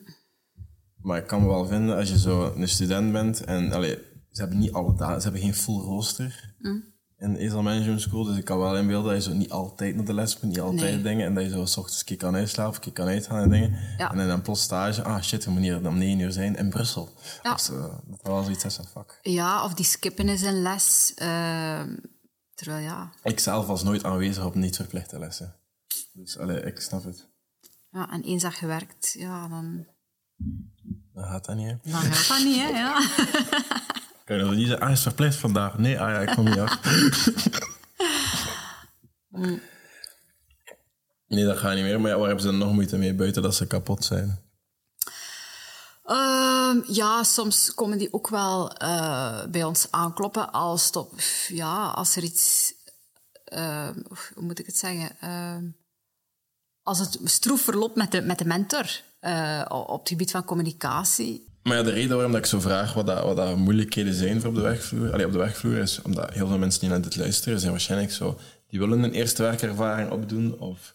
[0.96, 3.98] Maar ik kan me wel vinden, als je zo een student bent en allee,
[4.30, 6.91] ze hebben niet alle dagen, ze hebben geen full rooster Mm.
[7.22, 8.24] In ESL Management School.
[8.24, 10.60] Dus ik kan wel inbeelden dat je zo niet altijd naar de les moet, niet
[10.60, 11.02] altijd Nee.
[11.02, 11.26] dingen.
[11.26, 13.78] En dat je zo s ochtends keer kan uitslapen, keer kan uitgaan en dingen.
[13.96, 14.12] Ja.
[14.14, 17.08] En dan plots stage, ah shit, we moeten hier om negen uur zijn in Brussel.
[17.42, 17.54] Ja.
[17.54, 19.18] Is, eh, dat was zoiets als van fuck.
[19.22, 21.12] Ja, of die skippen is een les.
[21.16, 21.96] ehm,
[22.54, 25.54] terwijl ja, Ik zelf was nooit aanwezig op niet verplichte lessen.
[26.12, 27.28] Dus allee, ik snap het.
[27.90, 29.86] ja, en eens dat gewerkt, ja, dan,
[31.14, 31.90] Dat gaat dat niet, hè.
[31.90, 32.68] dan gaat dat niet, hè.
[32.68, 33.00] Ja.
[34.36, 35.78] Je dat niet zeggen, ah, is verplicht vandaag?
[35.78, 36.78] Nee, ah ja, ik kom niet af.
[41.26, 42.00] nee, dat gaat niet meer.
[42.00, 44.40] Maar ja, waar hebben ze dan nog moeite mee, buiten dat ze kapot zijn?
[46.04, 51.12] Ehm, ja, soms komen die ook wel eh, bij ons aankloppen als, het op,
[51.48, 52.74] ja, als er iets...
[53.44, 53.98] ehm,
[54.34, 55.16] hoe moet ik het zeggen?
[55.20, 55.64] Ehm,
[56.82, 61.51] als het stroef verloopt met de, met de mentor eh, op het gebied van communicatie.
[61.62, 64.40] Maar ja, de reden waarom dat ik zo vraag wat, dat, wat dat moeilijkheden zijn
[64.40, 67.02] voor op de werkvloer, allee, op de werkvloer is omdat heel veel mensen die naar
[67.02, 70.94] dit luisteren zijn waarschijnlijk zo, die willen een eerste werkervaring opdoen of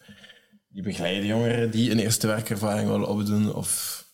[0.68, 4.06] die begeleiden jongeren die een eerste werkervaring willen opdoen of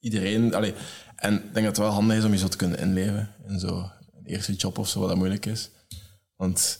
[0.00, 0.54] iedereen.
[0.54, 0.74] Allee,
[1.16, 3.58] en ik denk dat het wel handig is om je zo te kunnen inleven in
[3.58, 3.90] zo'n
[4.24, 5.70] eerste job of zo, wat dat moeilijk is.
[6.36, 6.78] Want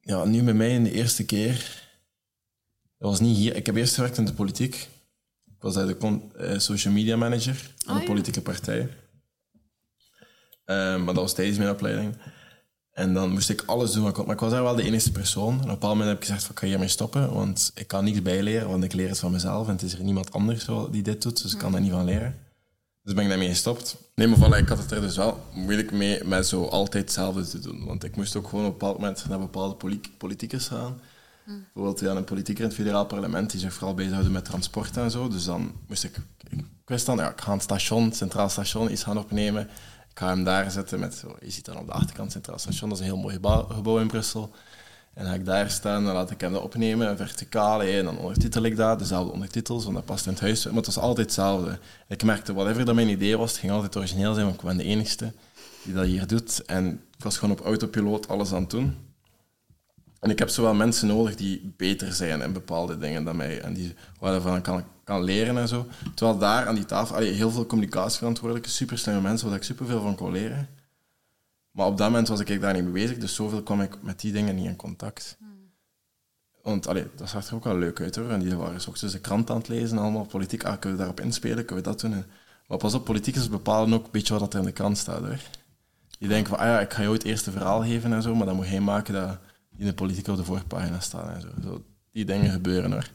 [0.00, 1.82] ja, nu bij mij in de eerste keer,
[2.98, 3.56] dat was niet hier.
[3.56, 4.88] Ik heb eerst gewerkt in de politiek.
[5.62, 8.06] Ik was daar de eh, social media manager van Ah, een ja.
[8.08, 8.88] politieke partij.
[10.64, 12.16] Eh, maar dat was tijdens mijn opleiding.
[12.92, 14.24] En dan moest ik alles doen wat ik kon.
[14.24, 15.52] Maar ik was daar wel de enige persoon.
[15.52, 17.32] En op een bepaald moment heb ik gezegd, van, ik ga hiermee stoppen.
[17.32, 19.66] Want ik kan niks bijleren, want ik leer het van mezelf.
[19.66, 22.04] En het is er niemand anders die dit doet, dus ik kan daar niet van
[22.04, 22.38] leren.
[23.02, 23.96] Dus ben ik daarmee gestopt.
[24.14, 27.46] Nee, maar voilà, ik had het er dus wel moeilijk mee met zo altijd hetzelfde
[27.48, 27.84] te doen.
[27.86, 31.00] Want ik moest ook gewoon op een bepaald moment naar bepaalde poli- politiekers gaan.
[31.44, 35.10] Bijvoorbeeld ja, een politieker in het federaal parlement die zich vooral bezighouden met transport en
[35.10, 35.28] zo.
[35.28, 36.16] Dus dan moest ik...
[36.50, 39.62] Ik wist dan, ja, ik ga een station, het Centraal Station, iets gaan opnemen.
[40.10, 41.14] Ik ga hem daar zetten met...
[41.14, 43.98] zo, Je ziet dan op de achterkant Centraal Station, dat is een heel mooi gebouw,
[43.98, 44.54] in Brussel.
[45.14, 48.62] En ga ik daar staan, dan laat ik hem dat opnemen, verticaal, en dan ondertitel
[48.62, 50.64] ik dat, dezelfde ondertitels, want dat past in het huis.
[50.64, 51.78] Maar het was altijd hetzelfde.
[52.08, 54.76] Ik merkte, whatever dat mijn idee was, het ging altijd origineel zijn, want ik ben
[54.76, 55.32] de enigste
[55.84, 56.64] die dat hier doet.
[56.64, 58.96] En ik was gewoon op autopiloot alles aan het doen.
[60.22, 63.60] En ik heb zowel mensen nodig die beter zijn in bepaalde dingen dan mij.
[63.60, 65.86] En die waarvan ik kan, kan leren en zo.
[66.14, 70.00] Terwijl daar aan die tafel, allee, heel veel communicatieverantwoordelijke, super slimme mensen, waar ik superveel
[70.02, 70.68] van kon leren.
[71.70, 74.20] Maar op dat moment was ik daar niet mee bezig, dus zoveel kwam ik met
[74.20, 75.36] die dingen niet in contact.
[76.62, 78.30] Want allee, dat zag er ook wel leuk uit hoor.
[78.30, 80.64] En die waren ochtends de krant aan het lezen, allemaal politiek.
[80.64, 81.64] Ah, kunnen we daarop inspelen?
[81.64, 82.12] Kunnen we dat doen?
[82.12, 82.26] En-
[82.68, 85.38] Maar pas op, politiekers bepalen ook een beetje wat er in de krant staat hoor.
[86.18, 88.46] Die denken van, ah ja, ik ga jou het eerste verhaal geven en zo, maar
[88.46, 89.38] dan moet hij maken dat
[89.76, 91.48] in de politiek op de voorpagina staat en zo.
[91.62, 93.10] zo die dingen gebeuren hoor.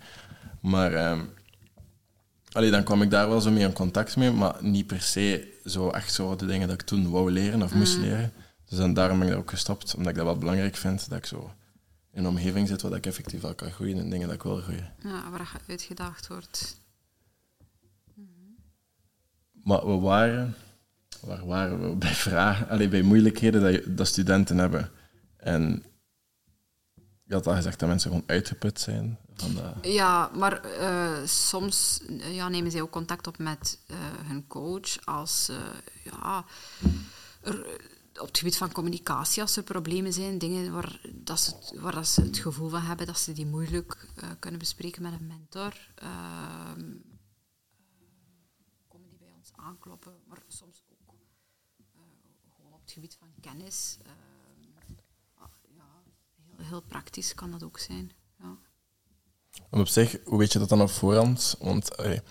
[0.61, 1.21] Maar ehm
[2.51, 5.59] allee, dan kwam ik daar wel zo mee in contact mee, maar niet per se
[5.65, 8.31] zo echt zo de dingen dat ik toen wou leren of moest leren.
[8.65, 11.17] Dus dan, daarom ben ik daar ook gestopt, omdat ik dat wel belangrijk vind, dat
[11.17, 11.51] ik zo
[12.11, 14.57] in een omgeving zit waar ik effectief wel kan groeien en dingen dat ik wil
[14.57, 14.93] groeien.
[15.03, 16.81] Ja, waar je uitgedaagd wordt.
[19.63, 20.55] Maar we waren,
[21.21, 21.95] waar waren we?
[22.05, 24.89] Bij vragen, allee, bij moeilijkheden dat, je- dat studenten hebben.
[25.37, 25.83] En
[27.27, 29.17] je had al gezegd dat mensen gewoon uitgeput zijn.
[29.35, 29.73] Van dat.
[29.81, 35.05] Ja, maar eh, soms eh, ja, nemen zij ook contact op met eh, hun coach
[35.05, 35.57] als eh,
[36.03, 36.45] ja,
[37.41, 37.53] eh,
[38.19, 41.93] op het gebied van communicatie, als er problemen zijn, dingen waar, dat ze, het- waar
[41.93, 45.27] dat ze het gevoel van hebben dat ze die moeilijk eh, kunnen bespreken met een
[45.27, 45.73] mentor.
[45.95, 46.91] Ehm,
[48.87, 51.13] komen die bij ons aankloppen, maar soms ook
[51.95, 52.01] eh,
[52.55, 53.97] gewoon op het gebied van kennis.
[56.61, 58.11] Heel, praktisch kan dat ook zijn.
[58.39, 58.57] Ja.
[59.69, 61.55] En op zich, hoe weet je dat dan op voorhand?
[61.59, 62.21] Want allee,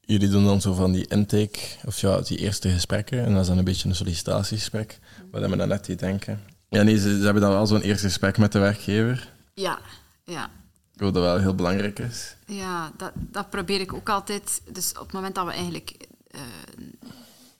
[0.00, 3.24] jullie doen dan zo van die intake, of ja, die eerste gesprekken.
[3.24, 4.98] En dat is dan een beetje een sollicitatiegesprek.
[5.30, 6.40] Wat hebben we dan net die denken?
[6.68, 9.32] Ja, nee, ze, ze hebben dan wel zo'n eerste gesprek met de werkgever.
[9.54, 9.78] Ja,
[10.24, 10.50] ja.
[10.94, 12.36] Wat wel heel belangrijk is.
[12.46, 14.62] Ja, dat, dat probeer ik ook altijd.
[14.72, 16.40] Dus op het moment dat we eigenlijk eh,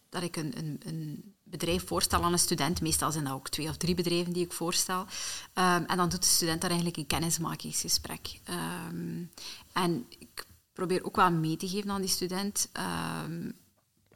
[0.09, 3.69] dat ik een, een, een bedrijf voorstel aan een student, meestal zijn dat ook twee
[3.69, 5.07] of drie bedrijven die ik voorstel,
[5.53, 8.41] ehm, en dan doet de student daar eigenlijk een kennismakingsgesprek.
[8.45, 9.25] Ehm,
[9.73, 13.51] en ik probeer ook wel mee te geven aan die student, ehm,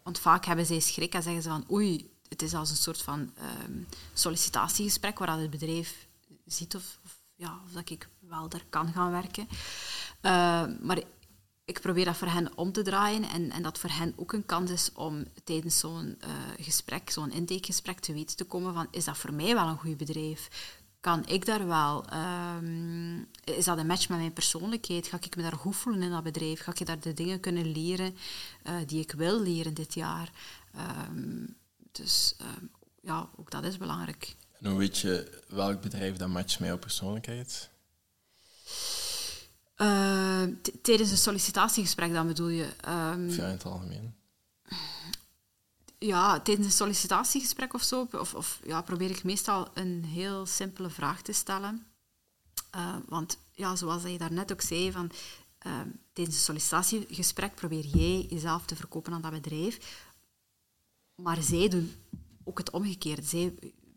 [0.03, 3.03] want vaak hebben zij schrik en zeggen ze van oei, het is als een soort
[3.03, 3.33] van
[4.12, 6.07] sollicitatiegesprek waar het bedrijf
[6.46, 9.49] ziet of, of, ja, of dat ik wel daar kan gaan werken.
[10.22, 11.03] Uh, maar
[11.66, 14.46] ik probeer dat voor hen om te draaien en, en dat voor hen ook een
[14.46, 19.05] kans is om tijdens zo'n uh, gesprek, zo'n intakegesprek, te weten te komen van is
[19.05, 20.48] dat voor mij wel een goed bedrijf?
[21.00, 22.05] Kan ik daar wel?
[22.57, 25.07] Um, is dat een match met mijn persoonlijkheid?
[25.07, 26.61] Ga ik me daar goed voelen in dat bedrijf?
[26.61, 28.16] Ga ik daar de dingen kunnen leren
[28.66, 30.31] uh, die ik wil leren dit jaar?
[31.09, 31.57] Um,
[31.92, 34.37] dus um, ja, ook dat is belangrijk.
[34.61, 37.70] En hoe weet je welk bedrijf dat matcht met jouw persoonlijkheid?
[39.77, 40.43] Uh,
[40.83, 42.65] tijdens een sollicitatiegesprek dan bedoel je?
[42.65, 44.15] Um, ja, in het algemeen.
[45.99, 50.91] Ja, tijdens een sollicitatiegesprek of zo, of, of ja, probeer ik meestal een heel simpele
[50.91, 51.87] vraag te stellen.
[52.77, 55.11] Uh, want ja, zoals je daarnet ook zei, van,
[55.67, 55.81] uh,
[56.12, 60.05] tijdens een sollicitatiegesprek probeer jij jezelf te verkopen aan dat bedrijf.
[61.15, 61.95] Maar zij doen
[62.45, 63.23] ook het omgekeerde.
[63.23, 63.55] Zij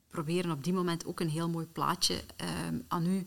[0.08, 2.24] proberen op die moment ook een heel mooi plaatje
[2.68, 3.24] um, aan u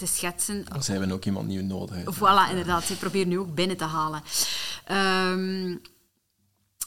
[0.00, 0.64] te schetsen.
[0.82, 2.14] Ze hebben ook iemand nieuw nodig.
[2.14, 2.48] Voilà, ja.
[2.48, 2.84] inderdaad.
[2.84, 4.22] Ze proberen nu ook binnen te halen.
[4.90, 5.80] Um,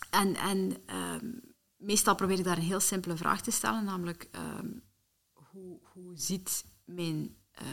[0.10, 1.41] en en um,
[1.78, 4.84] meestal probeer ik daar een heel simpele vraag te stellen, namelijk um,
[5.34, 7.36] hoe, hoe ziet mijn...
[7.62, 7.67] Uh,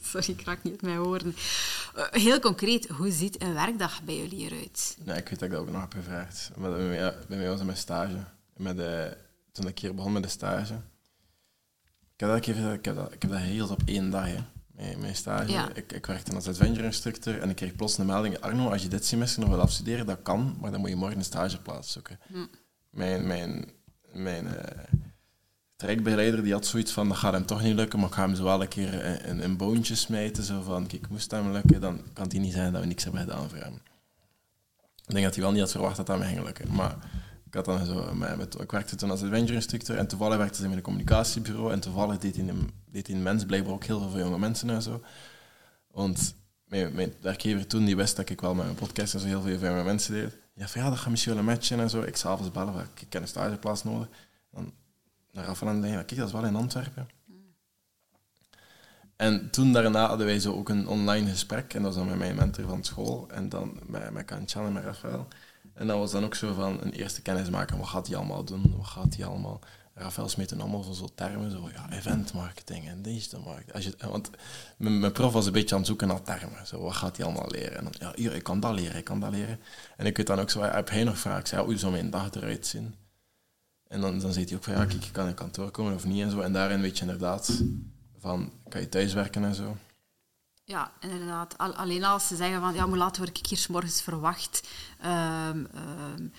[0.10, 1.34] sorry, ik raak niet uit mijn woorden.
[1.96, 4.96] Uh, heel concreet, hoe ziet een werkdag bij jullie eruit?
[5.04, 6.50] Nee, ik weet dat ik dat ook nog heb gevraagd.
[6.56, 8.24] Maar bij mij, bij mij was het mijn stage.
[8.56, 9.16] Met de,
[9.52, 10.80] toen ik hier begon met de stage.
[12.22, 14.38] Ik heb dat, ik heb, dat, ik heb dat geregeld op één dag, hè.
[14.66, 15.52] Mijn, mijn stage.
[15.52, 15.74] Ja.
[15.74, 18.40] Ik, ik werkte als adventure instructor en ik kreeg plots een melding.
[18.40, 21.18] Arno, als je dit semester nog wil afstuderen, dat kan, maar dan moet je morgen
[21.18, 22.18] een stageplaats zoeken.
[22.26, 22.46] Hm.
[22.90, 23.64] Mijn, mijn,
[24.12, 24.46] mijn
[25.96, 28.34] uh, die had zoiets van, dat gaat hem toch niet lukken, maar ik ga hem
[28.34, 30.44] zo wel een keer in, in, in boontje smijten.
[30.44, 33.20] Zo van, kijk, moest hem lukken, dan kan het niet zijn dat we niks hebben
[33.20, 33.74] gedaan voor hem.
[35.06, 36.74] Ik denk dat hij wel niet had verwacht dat dat me ging lukken.
[36.74, 36.96] Maar
[37.52, 40.68] ik, had dan zo, met, ik werkte toen als adventure instructor en toevallig werkte ze
[40.68, 44.18] met een communicatiebureau en toevallig deed een, deed een mens blijkbaar ook heel veel voor
[44.18, 45.02] jonge mensen en zo.
[45.90, 46.34] Want
[46.64, 49.42] mijn, mijn werkgever toen die wist dat ik wel met mijn podcast en zo heel
[49.42, 50.36] veel voor jonge mensen deed.
[50.54, 52.02] Ja, van ja, dat gaat misschien wel een match in en zo.
[52.02, 54.08] Ik s'avonds bellen, van, ik heb een stageplaats nodig.
[54.50, 54.72] Dan
[55.32, 57.08] naar en denken, kijk, dat is wel in Antwerpen.
[59.16, 61.74] En toen daarna hadden wij zo ook een online gesprek.
[61.74, 63.28] En dat was dan met mijn mentor van school.
[63.30, 65.28] En dan met, met Kanchan en met Rafael.
[65.74, 67.78] En dat was dan ook zo van een eerste kennis maken.
[67.78, 68.74] Wat gaat hij allemaal doen?
[68.76, 69.60] Wat gaat hij allemaal...
[69.94, 73.74] Rafael dan allemaal zo'n termen, zo ja, event marketing en digital marketing.
[73.74, 74.30] Als je, want
[74.76, 76.66] mijn, prof was een beetje aan het zoeken naar termen.
[76.66, 77.78] Zo, wat gaat hij allemaal leren?
[77.78, 79.60] En dan, ja, hier, ik kan dat leren, ik kan dat leren.
[79.96, 81.46] En ik weet dan ook zo, heb hij nog vragen?
[81.46, 82.94] Zei, hoe zou mijn dag eruit zien?
[83.88, 86.04] En dan, dan zegt hij ook van, ja, kijk, ik kan in kantoor komen of
[86.04, 86.40] niet en zo.
[86.40, 87.62] En daarin weet je inderdaad
[88.18, 89.76] van, kan je thuiswerken en zo.
[90.72, 91.58] Ja, inderdaad.
[91.58, 94.68] Al, alleen als ze zeggen van, ja, hoe laat word ik hier morgens verwacht?
[95.04, 95.68] Um,
[96.08, 96.32] um,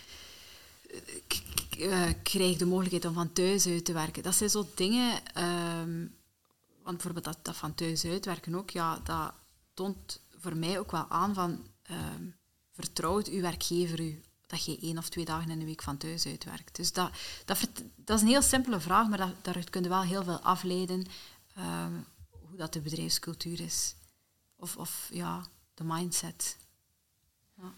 [2.23, 4.23] krijg de mogelijkheid om van thuis uit te werken.
[4.23, 5.21] Dat zijn zo dingen...
[5.37, 6.15] Um,
[6.83, 9.33] want bijvoorbeeld dat, dat van thuis uitwerken ook, ja, dat
[9.73, 11.67] toont voor mij ook wel aan van...
[12.71, 16.25] vertrouwt uw werkgever u dat je één of twee dagen in de week van thuis
[16.25, 16.75] uitwerkt.
[16.75, 17.11] Dus dat,
[17.45, 17.59] dat,
[17.95, 21.05] dat is een heel simpele vraag, maar dat, daaruit kun je wel heel veel afleiden
[22.29, 23.95] hoe dat de bedrijfscultuur is
[24.63, 25.41] of, of ja,
[25.73, 26.57] de mindset.
[27.57, 27.73] Ja.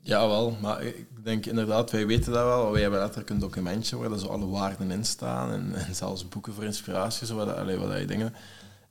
[0.00, 0.50] Ja, wel.
[0.60, 2.72] Maar ik denk inderdaad, wij weten dat wel.
[2.72, 5.50] Wij hebben letterlijk een documentje waar zo alle waarden in staan.
[5.52, 8.34] En, en zelfs boeken voor inspiratie, zo, wat, allee, wat je dingen.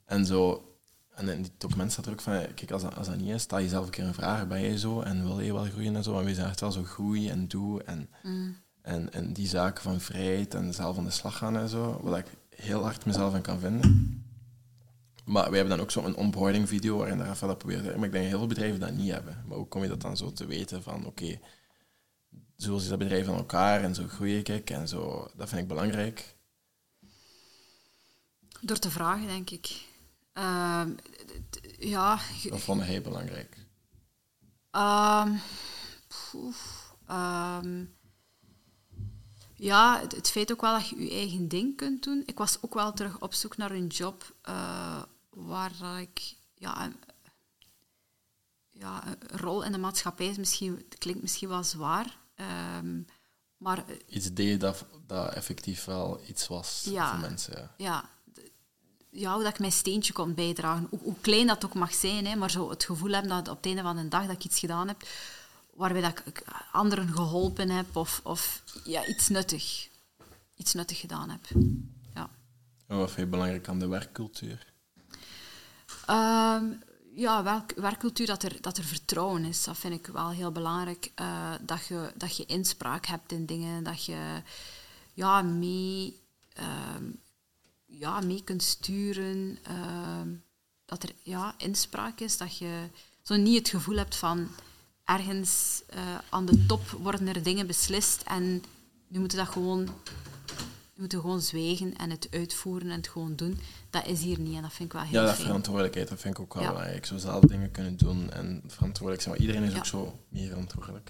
[0.06, 0.70] En zo...
[1.10, 3.42] En in die document staat er ook van, kijk, als dat, als dat niet is,
[3.42, 5.96] sta je zelf een keer een vraag, ben je zo en wil je wel groeien
[5.96, 6.20] en zo.
[6.20, 8.10] En we zijn echt wel zo groei en doe en,
[8.82, 12.18] en, en die zaken van vrijheid en zelf aan de slag gaan en zo, wat
[12.18, 14.25] ik heel hard mezelf in kan vinden.
[15.26, 17.96] Maar wij hebben dan ook zo'n onboarding video waarin daar even dat probeert.
[17.96, 19.44] Maar ik denk heel veel bedrijven dat niet hebben.
[19.48, 21.40] Maar hoe kom je dat dan zo te weten van, oké,
[22.58, 25.28] zo zit dat bedrijf aan elkaar en zo groei ik en zo.
[25.36, 26.36] Dat vind ik belangrijk.
[28.62, 29.66] Door te vragen, denk ik.
[31.50, 32.20] D- ja,
[32.50, 33.58] Dat vond hij belangrijk.
[34.72, 35.34] Ehm,
[36.08, 37.86] poef, ehm,
[39.56, 42.24] ja, het, het feit ook wel dat je je eigen ding kunt doen.
[42.26, 45.02] Ik was ook wel terug op zoek naar een job eh,
[45.36, 46.36] waar dat ik...
[46.56, 46.96] Ja, een,
[48.70, 52.18] ja, een rol in de maatschappij is misschien, het klinkt misschien wel zwaar.
[52.36, 53.02] ehm,
[53.58, 57.12] maar eh, Iets deed dat, dat effectief wel iets was Ja.
[57.12, 57.58] voor mensen.
[57.58, 57.72] Ja.
[57.78, 58.10] ja,
[59.10, 60.88] ja, hoe dat ik mijn steentje kon bijdragen.
[60.90, 63.56] Hoe, hoe klein dat ook mag zijn, hè, maar zo het gevoel hebben dat op
[63.58, 65.04] het einde van de dag dat ik iets gedaan heb
[65.74, 69.88] waarbij dat ik- ik anderen geholpen heb of, of ja, iets nuttig.
[70.56, 71.46] Iets nuttig gedaan heb.
[72.14, 72.30] Ja.
[72.88, 74.74] En wat vind je belangrijk aan de werkcultuur?
[76.06, 76.66] Ehm,
[77.14, 81.12] ja, welk, werkcultuur, dat er, dat er vertrouwen is, dat vind ik wel heel belangrijk.
[81.16, 84.42] Eh, dat, je, dat je inspraak hebt in dingen, dat je
[85.14, 86.20] ja, mee,
[86.54, 87.04] ehm,
[87.86, 89.58] ja, mee kunt sturen.
[89.64, 90.30] ehm,
[90.86, 92.90] dat er ja, inspraak is, dat je
[93.22, 94.48] zo niet het gevoel hebt van
[95.04, 98.64] ergens eh, aan de top worden er dingen beslist en
[99.08, 99.90] nu moeten dat gewoon
[100.96, 103.60] we moeten gewoon zwijgen en het uitvoeren en het gewoon doen.
[103.90, 105.46] Dat is hier niet en dat vind ik wel heel Ja, dat fijn.
[105.46, 106.70] verantwoordelijkheid, dat vind ik ook wel Ja.
[106.70, 107.06] belangrijk.
[107.06, 109.36] Zo zelf dingen kunnen doen en verantwoordelijk zijn.
[109.36, 109.78] Maar iedereen is Ja.
[109.78, 111.10] ook zo meer verantwoordelijk.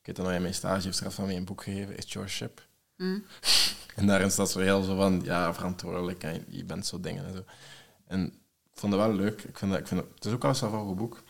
[0.00, 2.12] Ik weet dat nog in mijn stage heeft straf van mij een boek gegeven, It's
[2.12, 2.66] Your Ship.
[2.96, 3.18] Hm.
[3.96, 7.32] En daarin staat zo heel zo van, ja, verantwoordelijk en je bent zo dingen en
[7.32, 7.44] zo.
[8.06, 8.26] En
[8.72, 9.42] ik vond het wel leuk.
[9.42, 11.22] Ik vind dat, ik vind dat, het is ook wel een boek.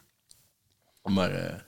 [1.03, 1.61] Maar eh,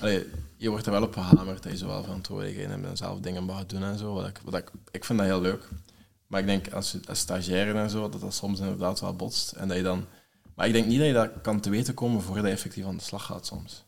[0.00, 3.20] allee, je wordt er wel op gehamerd dat je zo wel verantwoordelijkheid hebt en zelf
[3.20, 4.14] dingen mag doen en zo.
[4.14, 5.68] Wat ik, wat ik, ik vind dat heel leuk.
[6.26, 9.52] Maar ik denk als, je- als stagiaire en zo, dat dat soms inderdaad wel botst.
[9.52, 10.06] En dat je dan...
[10.54, 12.96] Maar ik denk niet dat je dat kan te weten komen voordat je effectief aan
[12.96, 13.84] de slag gaat soms.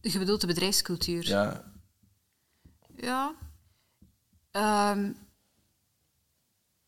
[0.00, 1.26] Je bedoelt de bedrijfscultuur?
[1.26, 1.72] Ja,
[2.96, 3.34] Ja.
[4.50, 5.12] Ehm,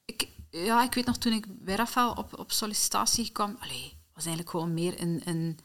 [0.04, 3.56] ik, ja, ik weet nog toen ik bij Rafael op, op sollicitatie kwam.
[3.60, 5.58] Allee, was eigenlijk gewoon meer een, een,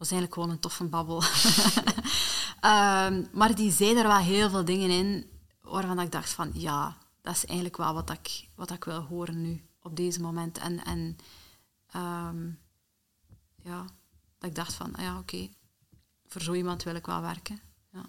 [0.00, 1.22] was eigenlijk gewoon een toffe babbel.
[2.60, 5.30] Ehm, maar die zei er wel heel veel dingen in
[5.62, 9.42] waarvan ik dacht van ja, dat is eigenlijk wel wat ik, wat ik wil horen
[9.42, 10.58] nu op deze moment.
[10.58, 11.16] En, en
[11.86, 12.50] ehm,
[13.62, 13.84] ja,
[14.38, 15.48] dat ik dacht van ah ja, oké,
[16.26, 17.60] voor zo iemand wil ik wel werken.
[17.92, 18.04] Ja.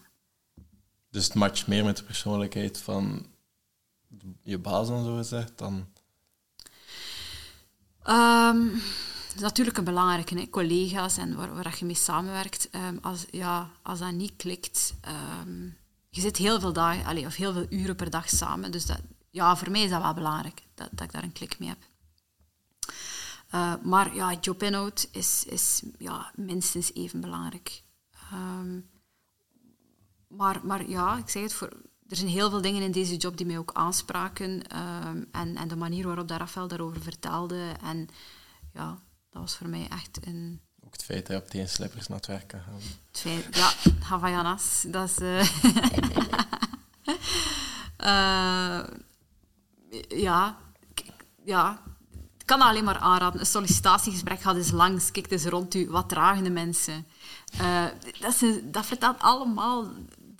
[1.09, 3.25] dus het matcht meer met de persoonlijkheid van
[4.41, 5.87] je baas en zo gezegd dan...
[8.03, 8.67] Ehm,
[9.35, 10.49] is natuurlijk een belangrijke, hè?
[10.49, 12.69] collega's en waar, waar je mee samenwerkt.
[12.69, 15.63] Ehm, als, ja, als dat niet klikt, ehm,
[16.09, 18.71] je zit heel veel dagen, allee, of heel veel uren per dag samen.
[18.71, 21.59] Dus dat, ja, voor mij is dat wel belangrijk, dat, dat ik daar een klik
[21.59, 21.77] mee heb.
[23.49, 27.83] Eh, maar ja, jobinhoud is, is ja, minstens even belangrijk.
[28.31, 28.79] Ehm,
[30.27, 31.69] maar, maar ja, ik zeg het, voor,
[32.07, 34.67] er zijn heel veel dingen in deze job die mij ook aanspraken.
[35.31, 37.73] en, en de manier waarop Rafael daarover vertelde.
[37.81, 38.07] En
[38.73, 39.01] ja,
[39.31, 40.61] dat was voor mij echt een...
[40.85, 42.73] Ook het feit dat je op teenslippers naar het werk kan gaan.
[43.11, 43.71] het feit- Ja,
[44.05, 45.17] Havaianas, dat is...
[45.17, 45.47] eh,
[47.97, 48.83] eh,
[50.07, 50.57] ja,
[51.45, 51.81] ja,
[52.37, 53.39] ik kan alleen maar aanraden.
[53.39, 57.07] Een sollicitatiegesprek gaat eens langs, kijk eens rond u, wat dragen de mensen?
[57.57, 57.85] Eh,
[58.19, 59.87] dat, is dat vertelt allemaal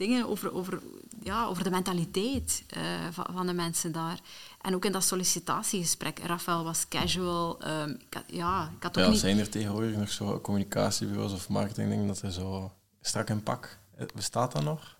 [0.02, 0.80] dingen over, over,
[1.24, 2.82] ja, over de mentaliteit eh,
[3.12, 4.20] van, van de mensen daar.
[4.62, 6.20] En ook in dat sollicitatiegesprek.
[6.20, 7.60] Rafael was casual.
[7.62, 9.20] ehm, ik had, ja, ik had ook Ja, niet...
[9.20, 12.72] zijn er tegenwoordig nog zo communicatiebureaus of marketingdingen dat er zo
[13.02, 13.78] strak in pak...
[13.98, 14.96] eh, Bestaat dat nog?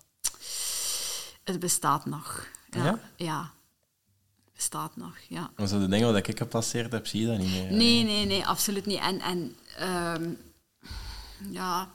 [1.44, 2.46] Het bestaat nog.
[2.70, 2.98] Ja?
[3.16, 3.50] Ja?
[4.54, 5.50] Bestaat nog, ja.
[5.56, 7.72] Maar zo de dingen wat ik gepasseerd heb, zie je dat niet meer.
[7.72, 8.98] Nee, nee, nee, absoluut niet.
[8.98, 10.30] En, en ehm,
[11.50, 11.88] ja,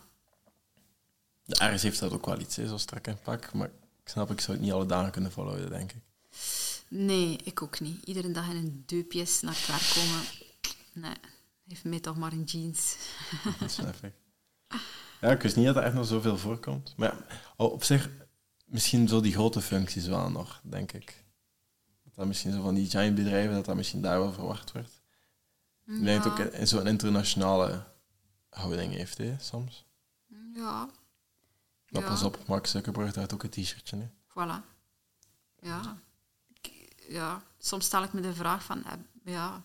[1.47, 3.53] De ergens heeft dat ook wel iets, hè, zo strak in pak.
[3.53, 3.67] Maar
[4.03, 6.01] ik snap, ik zou het niet alle dagen kunnen volhouden, denk ik.
[6.87, 8.03] nee, ik ook niet.
[8.03, 10.23] Iedere dag in een deupjes naar werk komen.
[10.93, 11.15] Nee,
[11.67, 12.95] heeft mij toch maar een jeans.
[13.59, 14.13] Dat snap ik.
[15.21, 16.93] Ja, ik wist niet dat er echt nog zoveel voorkomt.
[16.97, 17.25] Maar ja,
[17.65, 18.09] op zich,
[18.65, 21.23] misschien zo die grote functies wel nog, denk ik.
[22.03, 25.01] Dat dat misschien zo van die giant bedrijven, dat dat misschien daar wel verwacht wordt.
[25.85, 27.85] Ik denk dat het ook in- zo'n internationale
[28.49, 29.85] houding heeft, hè, soms.
[30.53, 30.89] Ja,
[31.89, 32.01] Ja.
[32.01, 33.97] pas op, Mark Zuckerberg draagt ook een t-shirtje.
[33.97, 34.07] Hè.
[34.29, 34.63] voilà.
[35.59, 35.97] Ja.
[37.07, 37.43] Ja.
[37.57, 39.63] Soms stel ik me de vraag van, heb, ja,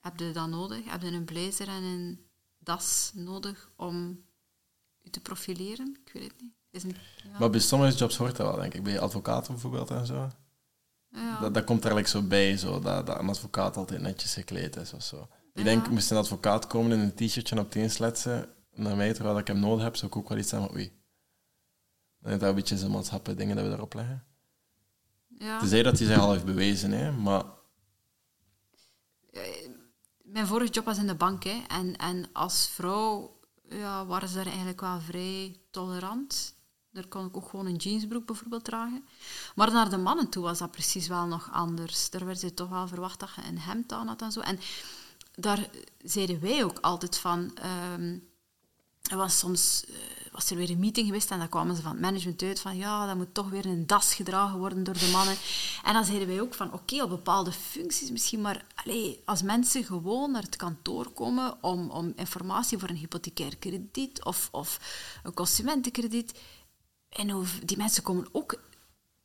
[0.00, 0.90] heb je dat nodig?
[0.90, 2.26] Heb je een blazer en een
[2.58, 4.24] das nodig om
[4.98, 5.96] je te profileren?
[6.04, 6.52] Ik weet het niet.
[6.70, 6.96] Is een,
[7.32, 7.38] ja.
[7.38, 8.82] Maar bij sommige jobs hoort dat wel, denk ik.
[8.82, 10.30] Bij advocaten bijvoorbeeld en zo.
[11.10, 11.40] ja.
[11.40, 14.76] Dat, dat komt er eigenlijk zo bij, zo, dat, dat een advocaat altijd netjes gekleed
[14.76, 15.28] is of zo.
[15.54, 19.46] Ik denk, moest een advocaat komen in een t-shirtje op sletsen naar mij, terwijl ik
[19.46, 20.97] hem nodig heb, zou ik ook wel iets oei.
[22.20, 24.24] Dat een beetje zo'n maatschappelijke dingen dat we daarop leggen.
[25.38, 25.58] ja.
[25.58, 27.44] Tenzij dat hij zich al heeft bewezen, hè, maar
[30.22, 31.44] Mijn vorige job was in de bank.
[31.44, 31.62] Hè.
[31.68, 33.38] En, en als vrouw
[33.68, 36.54] ja, waren ze daar eigenlijk wel vrij tolerant.
[36.90, 39.04] Daar kon ik ook gewoon een jeansbroek bijvoorbeeld dragen.
[39.54, 42.10] Maar naar de mannen toe was dat precies wel nog anders.
[42.10, 44.40] Daar werd ze toch wel verwacht dat je een hemd aan had en zo.
[44.40, 44.58] En
[45.34, 45.70] daar
[46.02, 47.54] zeiden wij ook altijd van...
[47.54, 48.18] ehm,
[49.02, 49.94] er was soms eh,
[50.38, 52.76] was er weer een meeting geweest en dan kwamen ze van het management uit van
[52.76, 55.36] ja, dat moet toch weer een das gedragen worden door de mannen.
[55.84, 59.84] En dan zeiden wij ook van oké, op bepaalde functies misschien, maar allee, als mensen
[59.84, 64.80] gewoon naar het kantoor komen om, om informatie voor een hypothecair krediet of, of
[65.22, 66.38] een consumentenkrediet,
[67.08, 68.60] en hoe, die mensen komen ook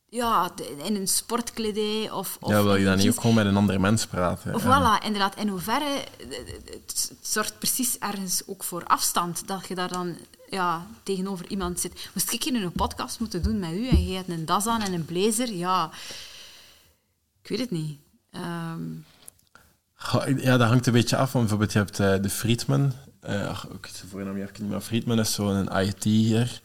[0.08, 0.50] ja,
[0.84, 2.36] in een sportkledij of...
[2.40, 4.54] of ja, wil je dan niet ook gewoon met een andere mens praten?
[4.54, 4.98] Of Ja.
[5.00, 5.36] voilà, inderdaad.
[5.36, 10.16] In hoeverre, eh, het het zorgt precies ergens ook voor afstand, dat je daar dan
[10.54, 12.08] ja, tegenover iemand zit.
[12.14, 14.82] Moest ik hier een podcast moeten doen met u en jij hebt een das aan
[14.82, 15.90] en een blazer, ja...
[17.42, 17.98] Ik weet het niet.
[18.30, 18.82] Ehm,
[20.36, 21.32] Ja, dat hangt een beetje af.
[21.32, 22.92] Want bijvoorbeeld, je hebt eh, de Friedman.
[23.20, 24.80] eh ach, weet de voornaam niet meer.
[24.80, 26.60] Friedman is zo'n IT-er.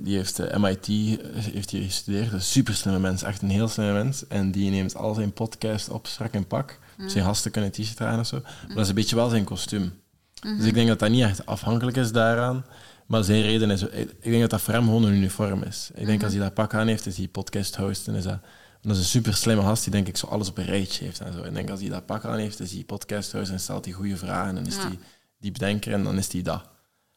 [0.00, 2.32] Die heeft eh, MIT heeft hier gestudeerd.
[2.32, 4.26] Een super slimme mens, echt een heel slimme mens.
[4.26, 6.78] En die neemt al zijn podcast op strak in pak.
[7.06, 8.40] Zijn gasten kunnen t-shirt dragen of zo.
[8.42, 10.02] Maar dat is een beetje wel zijn kostuum.
[10.44, 12.64] Dus ik denk dat dat niet echt afhankelijk is daaraan.
[13.06, 13.82] Maar zijn reden is...
[13.82, 15.90] Ik denk dat dat voor hem gewoon een uniform is.
[15.94, 18.08] Ik denk als hij dat pak aan heeft, is hij podcast host.
[18.08, 18.38] En is dat,
[18.82, 21.20] dat is een super slimme gast die denk ik zo alles op een rijtje heeft.
[21.20, 21.42] En zo.
[21.42, 23.94] Ik denk als hij dat pak aan heeft, is hij podcast host en stelt hij
[23.94, 24.56] goede vragen.
[24.56, 24.80] En is Ja.
[24.86, 24.98] hij
[25.38, 26.62] die bedenker en dan is hij dat.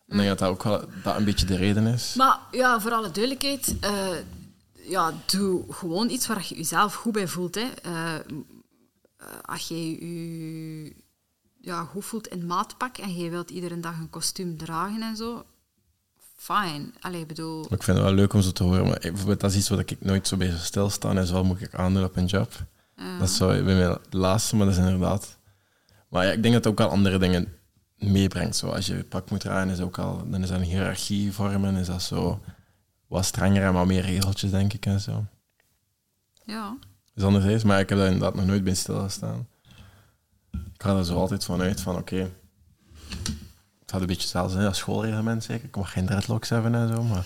[0.08, 2.14] Ik denk dat dat ook wel dat een beetje de reden is.
[2.16, 4.08] Maar ja, voor alle duidelijkheid, eh,
[4.90, 7.56] ja, doe gewoon iets waar je jezelf goed bij voelt.
[7.56, 7.68] Hè.
[7.84, 10.96] Eh, eh, als je je
[11.68, 15.46] ja, goed voelt in maatpak en je wilt iedere dag een kostuum dragen en zo,
[16.36, 16.94] fijn.
[17.00, 17.62] Allee, ik bedoel...
[17.62, 18.88] Ik vind het wel leuk om zo te horen.
[18.88, 21.18] Maar bijvoorbeeld, dat is iets waar ik nooit zo bij zou stilstaan.
[21.18, 22.52] En zo moet ik aandoen op een job.
[23.20, 25.38] Dat is zo bij mij het laatste, maar dat is inderdaad...
[26.10, 27.54] Maar ja, ik denk dat het ook wel andere dingen
[27.96, 28.56] meebrengt.
[28.56, 31.76] Zo, als je pak moet dragen, is ook al, dan is dat een hiërarchie vormen.
[31.76, 32.42] Is dat zo
[33.08, 34.86] wat strenger en wat meer regeltjes, denk ik.
[34.86, 35.26] En zo.
[36.46, 36.78] Ja.
[37.16, 39.48] is anderzijds, maar ik heb daar inderdaad nog nooit bij stilgestaan.
[40.74, 42.30] Ik ga er zo altijd van uit van, oké,
[43.88, 45.68] het gaat een beetje zelfs in als schoolreglement zeker.
[45.68, 47.26] Ik mag geen dreadlocks hebben en zo, maar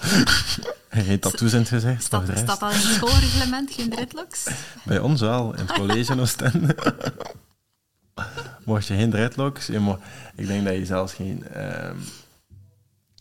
[0.89, 2.03] en geen tattoos in het gezicht.
[2.03, 4.47] Staat, dat in het schoolreglement, geen dreadlocks?
[4.83, 6.75] Bij ons wel, in het college in Oostende.
[8.65, 9.95] Mocht je geen dreadlocks, je
[10.35, 11.97] ik denk dat je zelfs geen, ehm,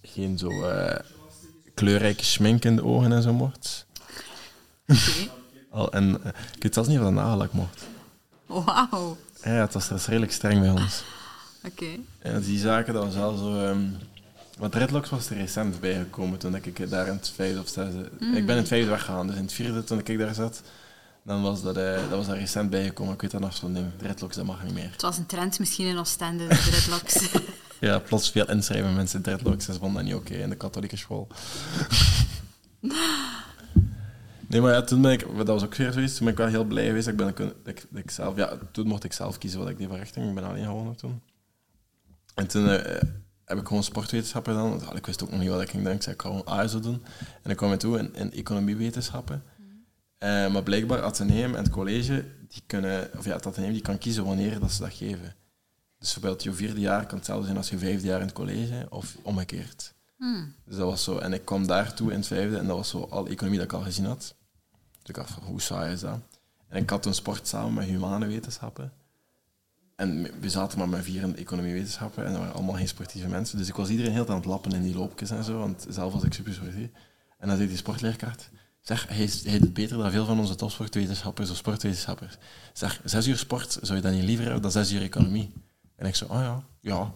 [0.02, 0.98] geen zo eh,
[1.74, 3.86] kleurrijke schmink in de ogen en zo mocht.
[4.86, 5.30] Oké.
[5.70, 7.86] Al, en eh, ik weet zelfs niet of dat nagellak mocht.
[8.46, 9.16] Wauw.
[9.44, 11.02] Ja, het was, dat was redelijk streng bij ons.
[11.64, 11.86] Oké.
[12.18, 13.66] En die zaken, dat was wel zo...
[13.66, 13.80] ehm
[14.60, 18.10] want dreadlocks was er recent bijgekomen toen ik daar in het vijfde of zesde...
[18.34, 20.62] Ik ben in het vijfde weggegaan, dus in het vierde toen ik daar zat,
[21.22, 23.14] dan was dat, eh, dat was daar recent bijgekomen.
[23.14, 23.86] Ik weet dat nog zo'n ding.
[23.96, 24.90] Dreadlocks, dat mag niet meer.
[24.92, 27.28] Het was een trend misschien in Oostende, de dreadlocks.
[27.80, 31.28] Ja, plots veel inschrijven mensen dreadlocks, ze vonden dat niet oké in de katholieke school.
[34.50, 36.48] Nee, maar ja, toen ben ik, dat was ook weer zoiets, toen ben ik wel
[36.48, 37.08] heel blij geweest.
[37.08, 39.78] Ik ben, dat ik, dat ik zelf, ja, toen mocht ik zelf kiezen wat ik
[39.78, 40.28] deed voor richting.
[40.28, 41.20] Ik ben alleen gewonnen toen.
[42.34, 43.02] En toen eh,
[43.44, 44.96] heb ik gewoon sportwetenschappen gedaan.
[44.96, 45.92] Ik wist ook nog niet wat ik ging doen.
[45.92, 47.02] Ik zei, ik ga gewoon ASO doen.
[47.42, 49.42] En ik kwam toe in, in economiewetenschappen.
[50.18, 53.98] Eh, maar blijkbaar, Atheneum en het college, die kunnen, of ja, het Atheneum die kan
[53.98, 55.34] kiezen wanneer dat ze dat geven.
[55.98, 58.86] Dus bijvoorbeeld je vierde jaar kan hetzelfde zijn als je vijfde jaar in het college,
[58.88, 59.94] of omgekeerd.
[60.16, 60.54] Hmm.
[60.64, 61.18] Dus dat was zo.
[61.18, 63.78] En ik kwam daartoe in het vijfde en dat was zo al economie dat ik
[63.78, 64.34] al gezien had.
[65.00, 66.18] Dus ik dacht van, hoe saai is dat?
[66.68, 68.92] En ik had toen sport samen met humane wetenschappen.
[69.96, 73.58] En we zaten maar met vier in economiewetenschappen en dat waren allemaal geen sportieve mensen.
[73.58, 76.12] Dus ik was iedereen heel aan het lappen in die loopjes en zo, want zelf
[76.12, 76.88] was ik super sportief.
[77.38, 80.54] En dan zei die sportleerkracht, zeg, hij, is- hij doet beter dan veel van onze
[80.54, 82.36] topsportwetenschappers of sportwetenschappers.
[82.72, 85.52] Zeg, zes uur sport, zou je dat niet liever hebben dan zes uur economie?
[85.96, 87.12] En ik zo, oh ja, ja.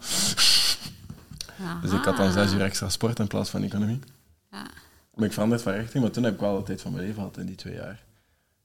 [1.83, 3.99] Dus ik had dan zes uur extra sport in plaats van economie.
[4.51, 4.67] Ja.
[5.15, 7.23] Maar ik veranderd van richting, maar toen heb ik wel de tijd van mijn leven
[7.23, 8.05] gehad in die twee jaar.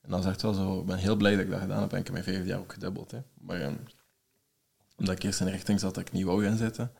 [0.02, 1.91] En dat is echt wel zo, ik ben heel blij dat ik dat gedaan heb
[1.91, 3.12] en ik heb mijn vijfde jaar ook gedubbeld.
[3.12, 3.20] Hè.
[3.34, 3.76] Maar ehm,
[4.97, 6.91] Omdat ik eerst in een richting zat dat ik niet wou gaan zitten.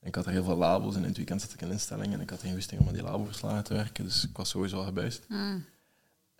[0.00, 2.12] En ik had er heel veel labels en in het weekend zat ik in instellingen
[2.12, 4.04] en ik had geen wisting om aan die labelverslagen te werken.
[4.04, 5.26] Dus ik was sowieso al gebuist.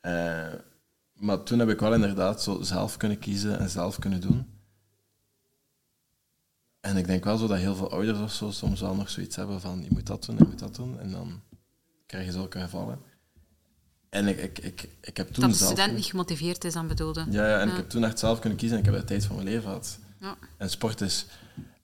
[0.01, 0.53] Eh,
[1.15, 4.49] maar toen heb ik wel inderdaad zo zelf kunnen kiezen en zelf kunnen doen.
[6.81, 9.37] En ik denk wel zo dat heel veel ouders of zo soms wel nog zoiets
[9.37, 11.01] hebben van je moet dat doen, je moet dat doen.
[11.01, 11.41] En dan
[12.15, 12.99] krijg je zulke gevallen.
[14.09, 15.71] En ik, ik, ik, ik heb toen Dat de zelf...
[15.71, 17.27] student niet gemotiveerd is, dan bedoelde.
[17.31, 19.25] Ja, ja, en ik heb toen echt zelf kunnen kiezen en ik heb de tijd
[19.25, 19.99] van mijn leven gehad.
[20.21, 20.37] Ja.
[20.57, 21.27] En sport is...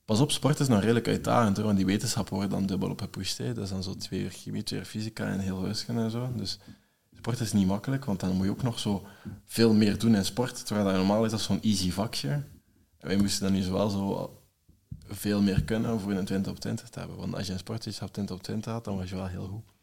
[0.04, 3.00] Pas op, sport is nog redelijk uitdagend hoor, want die wetenschap wordt dan dubbel op
[3.00, 3.38] gepusht.
[3.38, 3.52] Hè.
[3.52, 6.32] Dat is dan zo twee uur chemie, twee uur fysica en heel wiskunde en zo.
[6.36, 6.58] Dus
[7.16, 9.06] sport is niet makkelijk, want dan moet je ook nog zo
[9.44, 10.66] veel meer doen in sport.
[10.66, 12.28] Terwijl dat normaal is dat zo'n easy vakje.
[12.98, 14.36] En wij moesten dan nu zowel zo
[15.06, 17.16] veel meer kunnen voor een 20 op 20 te hebben.
[17.16, 19.26] Want als je in sport iets op 20 op 20 had, dan was je wel
[19.26, 19.79] heel goed.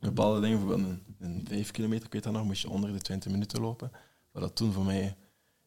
[0.00, 3.00] Bepaalde dingen, bijvoorbeeld een, een 5 kilometer, ik weet dat nog, moest je onder de
[3.00, 3.90] 20 minuten lopen.
[4.32, 5.16] Wat dat toen voor mij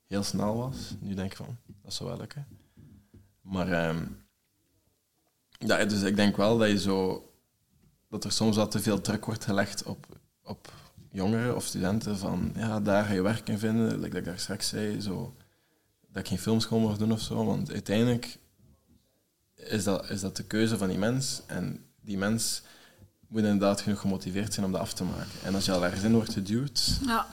[0.08, 0.96] heel snel was.
[1.00, 2.48] Nu denk ik van, dat zou wel lukken.
[3.42, 4.06] Maar ehm,
[5.52, 7.26] ja, dus ik denk wel dat je zo
[8.12, 10.06] dat er soms wel te veel druk wordt gelegd op,
[10.44, 10.74] op
[11.12, 14.40] jongeren of studenten van ja, daar ga je werk in vinden, like dat ik daar
[14.40, 15.36] straks zei, zo,
[16.08, 17.46] dat ik geen filmschool mag doen of zo.
[17.46, 18.38] Want uiteindelijk
[19.56, 22.62] is dat, is dat de keuze van die mens en die mens
[23.32, 25.32] moet inderdaad genoeg gemotiveerd zijn om dat af te maken.
[25.44, 27.28] En als je al ergens in wordt geduwd, Ja.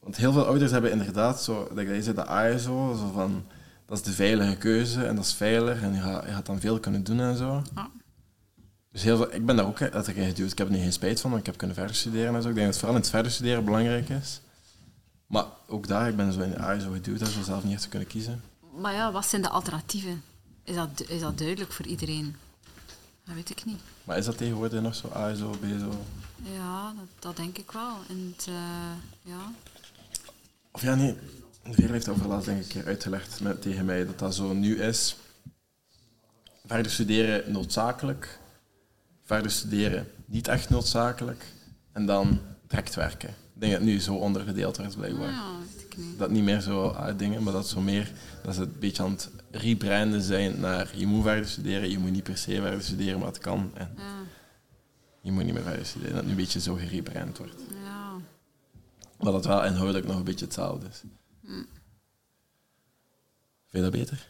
[0.00, 3.44] want heel veel ouders hebben inderdaad zo, dat je zei, dat ASO, zo van,
[3.86, 6.60] dat is de veilige keuze en dat is veilig en je gaat, je gaat dan
[6.60, 7.62] veel kunnen doen en zo.
[7.74, 7.90] Ja.
[8.92, 10.52] Dus heel veel, ik ben daar ook letterlijk in geduwd.
[10.52, 12.48] Ik heb er nu geen spijt van, want ik heb kunnen verder studeren en zo.
[12.48, 14.40] Ik denk dat vooral in het verder studeren belangrijk is.
[15.26, 17.82] Maar ook daar, ik ben zo in de ASO geduwd, dat we zelf niet echt
[17.82, 18.42] te kunnen kiezen.
[18.76, 20.22] Maar ja, wat zijn de alternatieven?
[20.64, 22.36] Is dat, is dat duidelijk voor iedereen?
[23.30, 23.80] Dat weet ik niet.
[24.04, 26.04] Maar is dat tegenwoordig nog zo ASO, BSO?
[26.42, 27.96] Ja, dat, dat denk ik wel.
[28.08, 29.52] En het, eh, ja.
[30.70, 31.16] Of ja, nee.
[31.64, 34.52] Veer heeft over laatst denk ik een keer uitgelegd met, tegen mij dat dat zo
[34.52, 35.16] nu is.
[36.66, 38.38] Verder studeren noodzakelijk.
[39.24, 41.44] Verder studeren niet echt noodzakelijk.
[41.92, 43.28] En dan direct werken.
[43.28, 45.30] Ik denk dat het nu zo ondergedeeld wordt blijkbaar.
[45.30, 45.79] ja, ik niet.
[46.18, 49.10] Dat niet meer zo ah, dingen, maar dat zo meer dat ze een beetje aan
[49.10, 53.18] het rebranden zijn naar je moet verder studeren, je moet niet per se verder studeren,
[53.18, 53.70] maar het kan.
[53.74, 54.22] En Ja,
[55.20, 56.14] je moet niet meer verder studeren.
[56.14, 57.60] Dat het nu een beetje zo gerebrand wordt.
[57.84, 57.98] ja.
[59.18, 61.02] Maar dat wel inhoudelijk nog een beetje hetzelfde is.
[61.42, 61.66] Vind
[63.70, 64.28] je dat beter?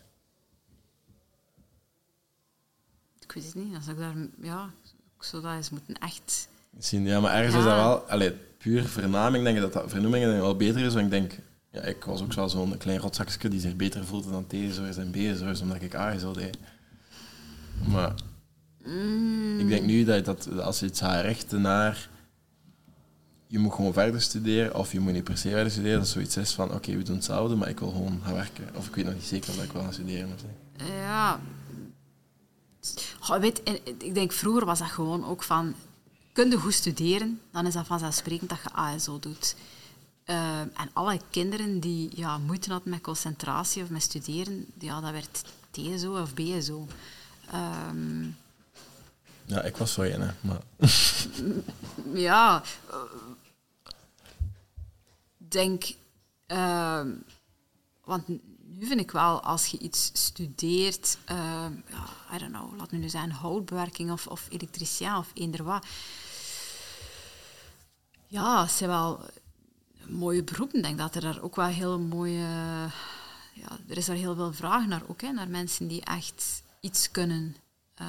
[3.20, 3.74] Ik weet het niet.
[3.74, 4.70] Als ik daar, ja,
[5.16, 6.48] ik zou dat eens moeten echt...
[6.70, 7.58] Misschien, ja, maar ergens Ja.
[7.58, 7.98] is dat wel...
[8.08, 10.92] Allee, puur vernaming, denk ik dat dat vernoeming denk ik wel beter is.
[10.94, 11.38] Want ik denk...
[11.72, 15.10] Ja, ik was ook wel zo'n klein rotzakje die zich beter voelde dan T-zorg en
[15.10, 16.58] B-zorg, omdat ik A deed.
[17.88, 18.14] Maar
[19.58, 22.08] ik denk nu dat, dat als je het gaat naar...
[23.46, 26.36] Je moet gewoon verder studeren, of je moet niet per se verder studeren, dat zoiets
[26.36, 28.68] is van, oké, we doen hetzelfde, maar ik wil gewoon gaan werken.
[28.74, 30.28] Of ik weet nog niet zeker of ik wil gaan studeren.
[30.34, 30.44] Of.
[30.86, 31.40] Ja.
[33.18, 33.60] Goh, weet,
[33.98, 35.74] ik denk, vroeger was dat gewoon ook van...
[36.32, 39.56] Kun je goed studeren, dan is dat vanzelfsprekend dat je ASO doet.
[40.30, 45.10] Eh, en alle kinderen die ja, moeite hadden met concentratie of met studeren, ja, dat
[45.10, 46.86] werd TSO of BSO.
[47.50, 48.24] Ehm,
[49.44, 50.60] Ja, ik was zo een, hè, maar...
[52.28, 52.96] ja, eh,
[55.36, 55.94] denk,
[56.46, 57.12] ehm,
[58.04, 58.28] want
[58.78, 62.98] nu vind ik wel, als je iets studeert, ehm, ja, I don't know, laat me
[62.98, 65.86] nu zijn houtbewerking of, of elektricien of eender wat.
[68.26, 69.20] Ja, het zijn wel
[70.10, 70.78] mooie beroepen.
[70.78, 72.46] Ik denk dat er daar ook wel heel mooie,
[73.54, 77.10] ja, er is daar heel veel vraag naar ook, hè, naar mensen die echt iets
[77.10, 77.56] kunnen
[77.94, 78.06] eh,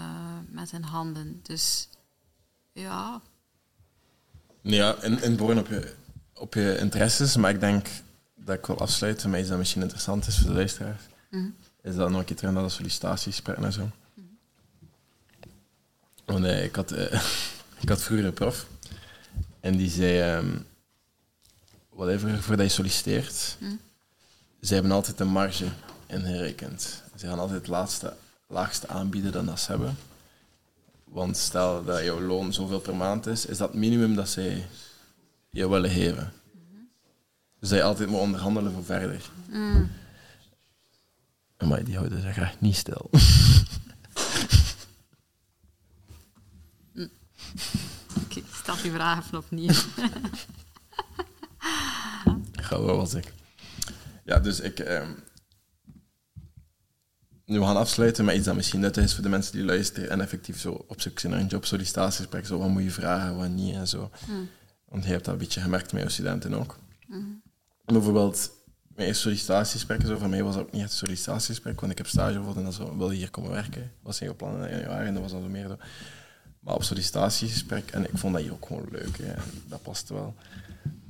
[0.50, 1.40] met hun handen.
[1.44, 1.90] Dus
[2.74, 3.22] ja,
[4.62, 5.94] Ja, in, in op je,
[6.34, 7.88] op je interesses, maar ik denk
[8.36, 11.02] dat ik wil afsluiten met iets dat misschien interessant is voor de luisteraars.
[11.82, 13.90] Is dat nog een keer terug naar dat sollicitatiegesprek en zo.
[16.26, 17.24] Want eh, ik, had, eh,
[17.82, 18.68] ik had vroeger een prof
[19.60, 20.58] en die zei, ehm
[22.02, 23.58] whatever, voordat je solliciteert,
[24.62, 25.68] ze hebben altijd een marge
[26.08, 27.04] ingerekend.
[27.16, 28.14] Ze gaan altijd het laatste,
[28.48, 29.98] laagste aanbieden dan dat ze hebben.
[31.04, 34.68] Want stel dat jouw loon zoveel per maand is, is dat het minimum dat zij
[35.50, 36.34] je willen geven.
[37.60, 39.22] Dus dat je altijd moet onderhandelen voor verder.
[41.58, 43.10] Maar die houden zich echt niet stil.
[48.24, 49.74] Oké, ik stel die vraag even opnieuw.
[52.72, 53.34] Ga was ik.
[54.24, 54.80] Ja, dus ik.
[54.80, 55.12] ehm,
[57.46, 60.10] nu we gaan afsluiten met iets dat misschien nuttig is voor de mensen die luisteren
[60.10, 62.46] en effectief zo op zoek zijn naar een jobsollicitatiegesprek.
[62.46, 64.12] Zo, wat moet je vragen, wat niet en zo.
[64.86, 66.78] Want je hebt dat een beetje gemerkt met je studenten ook.
[67.86, 68.52] Bijvoorbeeld,
[68.96, 71.98] mijn eerste sollicitatiegesprek, zo, voor mij was dat ook niet echt een sollicitatiegesprek, want ik
[71.98, 73.92] heb stage gevonden en zo, wilde hier komen werken.
[74.02, 75.78] was geen plan in januari en dat was al meer zo.
[76.60, 80.14] Maar op sollicitatiegesprek, en ik vond dat hier ook gewoon leuk, hè, en dat paste
[80.14, 80.36] wel.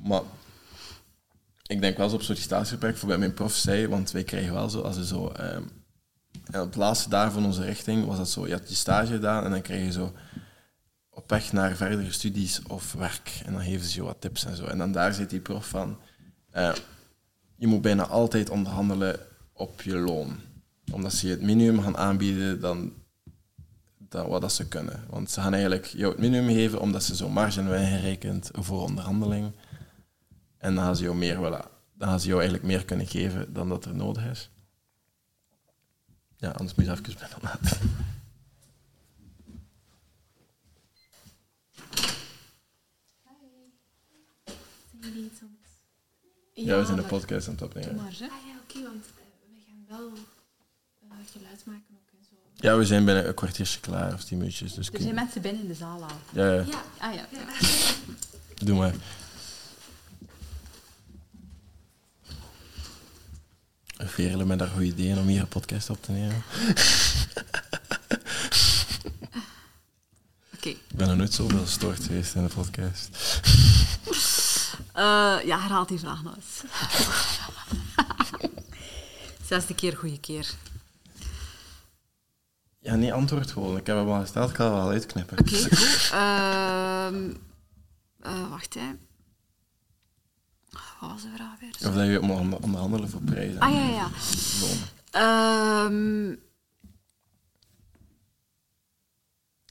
[0.03, 0.21] Maar
[1.71, 4.69] ik denk wel eens op sollicitatiegesprek, voor bij mijn prof zei, want wij krijgen wel
[4.69, 5.27] zo, als je zo...
[5.27, 5.63] ehm,
[6.51, 9.11] en op het laatste daar van onze richting was dat zo, je had je stage
[9.11, 10.13] gedaan en dan krijg je zo
[11.09, 13.41] op weg naar verdere studies of werk.
[13.45, 14.65] En dan geven ze je wat tips en zo.
[14.65, 15.97] En dan daar zit die prof van,
[16.49, 16.73] eh,
[17.55, 19.19] je moet bijna altijd onderhandelen
[19.53, 20.39] op je loon.
[20.91, 22.93] Omdat ze je het minimum gaan aanbieden dan,
[23.97, 25.03] dan wat dat ze kunnen.
[25.09, 28.81] Want ze gaan eigenlijk jou het minimum geven omdat ze zo'n marge hebben ingerekend voor
[28.81, 29.51] onderhandeling.
[30.61, 33.53] En dan gaan ze jou meer willen, dan gaan ze jou eigenlijk meer kunnen geven
[33.53, 34.49] dan dat er nodig is.
[36.37, 37.77] Ja, anders moet je even bij laten.
[44.45, 46.65] Zijn jullie iets aan het...
[46.65, 47.95] Ja, we zijn maar- podcast aan het opnemen.
[47.95, 48.25] Maar, hè?
[48.25, 50.11] Ah ja, oké, want eh, we gaan wel
[51.09, 52.35] eh, geluid maken ook en zo.
[52.55, 54.73] Ja, we zijn binnen een kwartiertje klaar, of tien minuutjes.
[54.73, 56.09] Dus Er zijn je- mensen binnen in de zaal al.
[56.33, 57.25] ja, ja, Ja, Ah ja.
[58.65, 58.93] doe maar.
[64.07, 66.43] Verelen met daar goede ideeën om hier een podcast op te nemen.
[70.55, 70.69] Oké.
[70.69, 73.09] Ik ben nog nooit zoveel gestoord geweest in de podcast.
[74.93, 76.63] Eh, ja, herhaal die vraag nog eens.
[79.47, 80.53] Zesde keer, goede keer.
[82.79, 83.77] Ja, nee, antwoord gewoon.
[83.77, 85.39] Ik heb hem al gesteld, ik ga het wel uitknippen.
[85.39, 86.09] Oké, goed.
[86.11, 87.31] Ehm,
[88.19, 88.91] eh, wacht, hè.
[91.21, 91.89] Wat was de vraag weer?
[91.89, 93.59] Of dat je moet onder- onderhandelen voor prijzen.
[93.59, 94.09] Ah, ja, ja.
[95.11, 96.27] Ehm,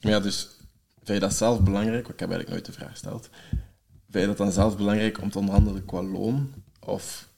[0.03, 0.49] Maar ja, dus
[0.97, 2.09] vind je dat zelf belangrijk?
[2.09, 3.29] Ik heb eigenlijk nooit de vraag gesteld.
[4.11, 6.53] Vind je dat dan zelf belangrijk om te onderhandelen qua loon?
[6.81, 7.29] Of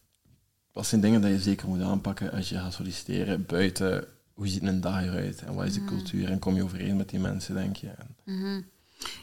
[0.72, 4.62] wat zijn dingen dat je zeker moet aanpakken als je gaat solliciteren buiten hoe ziet
[4.62, 7.54] een dag eruit en wat is de cultuur en kom je overeen met die mensen,
[7.54, 7.88] denk je?
[8.24, 8.70] En-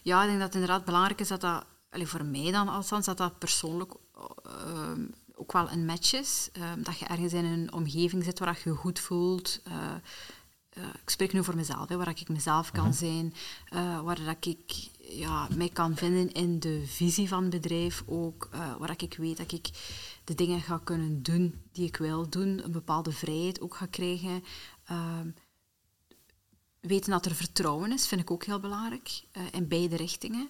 [0.04, 3.18] ja, ik denk dat het inderdaad belangrijk is dat dat, voor mij dan althans, dat
[3.18, 3.94] dat persoonlijk
[4.43, 5.05] ehm,
[5.39, 6.49] ook wel een match is.
[6.53, 9.61] Ehm, dat je ergens in een omgeving zit waar je je goed voelt.
[9.63, 9.95] Eh,
[10.70, 13.34] eh, ik spreek nu voor mezelf, hè, waar ik mezelf kan zijn,
[13.70, 18.49] eh, waar dat ik ja, mij kan vinden in de visie van het bedrijf ook,
[18.80, 19.70] waar ik weet dat ik
[20.24, 24.43] de dingen ga kunnen doen die ik wil doen, een bepaalde vrijheid ook ga krijgen.
[24.84, 25.30] Ehm,
[26.80, 30.49] weten dat er vertrouwen is, vind ik ook heel belangrijk, in beide richtingen.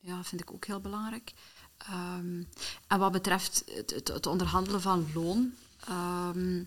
[0.00, 1.32] Ja, vind ik ook heel belangrijk.
[1.76, 2.42] Ehm,
[2.86, 5.52] en wat betreft het, het, het onderhandelen van loon,
[5.86, 6.64] ehm,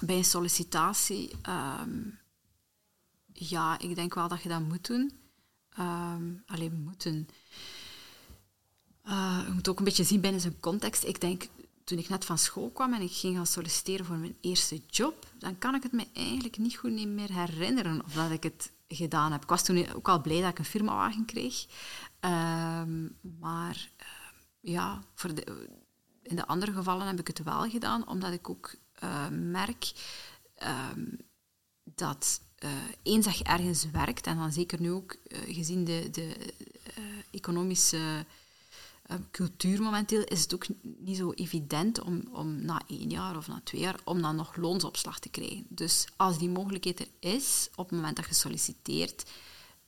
[0.00, 2.00] bij een sollicitatie, ehm,
[3.32, 5.22] ja, ik denk wel dat je dat moet doen.
[6.46, 7.28] Alleen moeten.
[9.02, 11.04] Eh, je moet ook een beetje zien binnen zijn context.
[11.04, 11.46] Ik denk,
[11.84, 15.26] toen ik net van school kwam en ik ging gaan solliciteren voor mijn eerste job,
[15.38, 19.32] dan kan ik het me eigenlijk niet goed meer herinneren of dat ik het gedaan
[19.32, 19.42] heb.
[19.42, 21.66] Ik was toen ook al blij dat ik een firmawagen kreeg.
[22.24, 23.08] Ehm,
[23.40, 25.30] maar ehm, ja, voor
[26.22, 29.92] in de andere gevallen heb ik het wel gedaan, omdat ik ook eh, merk
[30.54, 31.04] ehm,
[31.84, 32.70] dat eh,
[33.02, 36.54] eens dat je ergens werkt, en dan zeker nu ook eh, gezien de, de
[37.30, 38.26] economische
[39.30, 43.60] cultuur momenteel, is het ook niet zo evident om, om na één jaar of na
[43.64, 45.66] twee jaar om dan nog loonsopslag te krijgen.
[45.68, 49.24] Dus als die mogelijkheid er is, op het moment dat je solliciteert,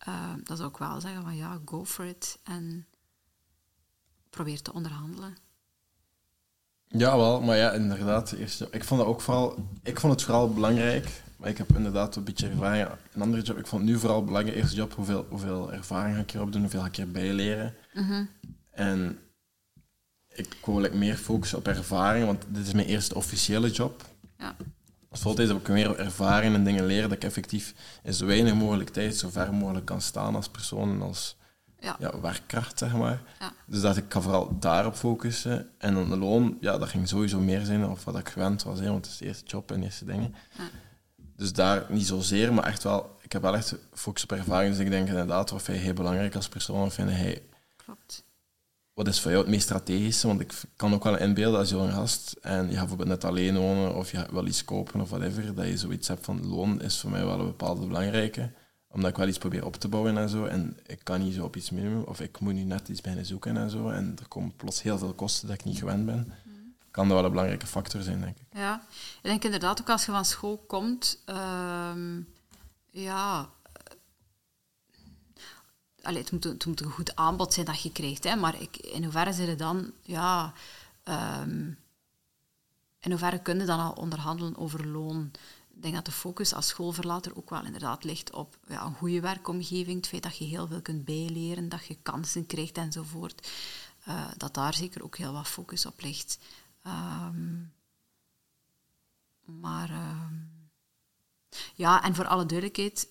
[0.07, 2.87] eh, dan zou ik wel zeggen van ja, go for it en
[4.31, 5.37] probeer te onderhandelen.
[6.89, 8.33] Ja, wel, maar ja, inderdaad.
[8.33, 12.17] Eerst, ik vond dat ook vooral, ik vond het vooral belangrijk, maar ik heb inderdaad
[12.17, 12.89] een beetje ervaring.
[13.13, 16.23] Een andere job, ik vond het nu vooral belangrijk, eerste job, hoeveel, hoeveel ervaring ga
[16.23, 17.75] ik erop doen, hoeveel ga ik erbij leren.
[18.71, 19.19] En
[20.29, 24.05] ik wil like, meer focussen op ervaring, want dit is mijn eerste officiële job.
[24.39, 24.57] Ja.
[25.11, 28.55] Als voltijd heb ik meer ervaring en dingen leren dat ik effectief in zo weinig
[28.55, 31.37] mogelijk tijd zo ver mogelijk kan staan als persoon en als
[31.81, 31.97] Ja.
[31.99, 33.23] ja, werkkracht, zeg maar.
[33.41, 33.53] Ja.
[33.67, 35.71] Dus dat ik kan vooral daarop focussen.
[35.79, 38.79] En dan de loon, ja, dat ging sowieso meer zijn of wat ik gewend was,
[38.79, 40.35] hè, want het is de eerste job en de eerste dingen.
[40.59, 40.65] Ja.
[41.37, 44.71] Dus daar niet zozeer, maar echt wel, ik heb wel echt focus op ervaring.
[44.71, 47.43] Dus ik denk inderdaad, wat vind heel belangrijk als persoon, of vind hij
[47.77, 48.25] Klopt.
[48.97, 50.27] Wat is voor jou het meest strategische?
[50.27, 53.57] Want ik kan ook wel inbeelden als jonge gast en je gaat bijvoorbeeld net alleen
[53.57, 57.01] wonen of je wil iets kopen of whatever, dat je zoiets hebt van loon is
[57.01, 58.51] voor mij wel een bepaalde belangrijke.
[58.89, 60.45] Omdat ik wel iets probeer op te bouwen en zo.
[60.45, 63.27] En ik kan niet zo op iets minimum, of ik moet nu net iets beginnen
[63.27, 63.89] zoeken en zo.
[63.89, 66.33] En er komen plots heel veel kosten dat ik niet gewend ben.
[66.91, 68.47] Kan dat wel een belangrijke factor zijn, denk ik.
[68.53, 68.83] Ja,
[69.17, 72.21] ik denk inderdaad ook als je van school komt, ehm,
[72.91, 73.49] ja,
[76.07, 78.25] allee, het, moet, het moet een goed aanbod zijn dat je krijgt.
[78.25, 79.93] Hè, maar ik, in hoeverre zit het dan...
[80.03, 80.53] Ja,
[81.03, 81.71] ehm,
[83.01, 85.31] in hoeverre kun je dan al onderhandelen over loon?
[85.75, 89.21] Ik denk dat de focus als schoolverlater ook wel inderdaad ligt op ja, een goede
[89.21, 89.97] werkomgeving.
[89.97, 93.49] Het feit dat je heel veel kunt bijleren, dat je kansen krijgt enzovoort.
[94.09, 96.39] Uh, dat daar zeker ook heel wat focus op ligt.
[96.87, 97.73] Um,
[99.45, 99.91] maar...
[99.91, 100.55] Um,
[101.75, 103.09] ja, en voor alle duidelijkheid,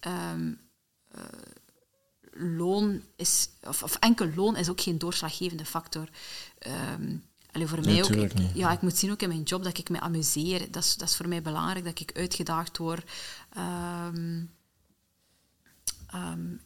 [2.37, 6.09] loon is, of, of, enkel loon is ook geen doorslaggevende factor.
[6.97, 9.77] Um, allee, voor mij ook, ik, ja, ik moet zien ook in mijn job dat
[9.77, 10.71] ik me amuseer.
[10.71, 13.11] Dat is, dat is voor mij belangrijk, dat ik uitgedaagd word.
[13.57, 14.53] Um,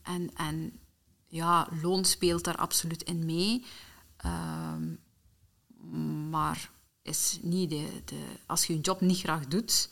[0.03, 0.79] en, en
[1.27, 3.65] ja, loon speelt daar absoluut in mee.
[6.29, 6.69] maar
[7.01, 9.89] is niet de, de, als je je job niet graag doet,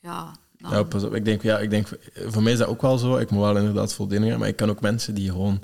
[0.00, 0.36] ja,
[0.70, 1.14] ja, pas op.
[1.14, 1.88] Ik denk, ja, ik denk,
[2.26, 3.16] voor mij is dat ook wel zo.
[3.16, 5.62] Ik moet wel inderdaad voldoening maar ik kan ook mensen die gewoon...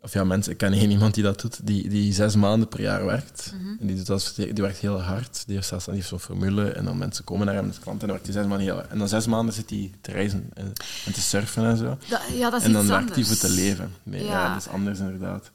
[0.00, 2.80] Of ja, mensen, ik ken geen iemand die dat doet, die, die zes maanden per
[2.80, 3.52] jaar werkt.
[3.54, 3.68] Mhm.
[3.80, 5.42] En die, doet dat, die werkt heel hard.
[5.46, 6.70] Die heeft zelfs die heeft zo'n formule.
[6.70, 8.88] En dan mensen komen naar hem, de klanten, en dan werkt hij zes maanden heel
[8.88, 10.72] En dan zes maanden zit hij te reizen en,
[11.12, 11.98] te surfen en zo.
[12.32, 13.92] ja, dat is en dan werkt hij voor te leven.
[14.02, 14.52] Nee, ja.
[14.52, 15.50] dat is anders inderdaad.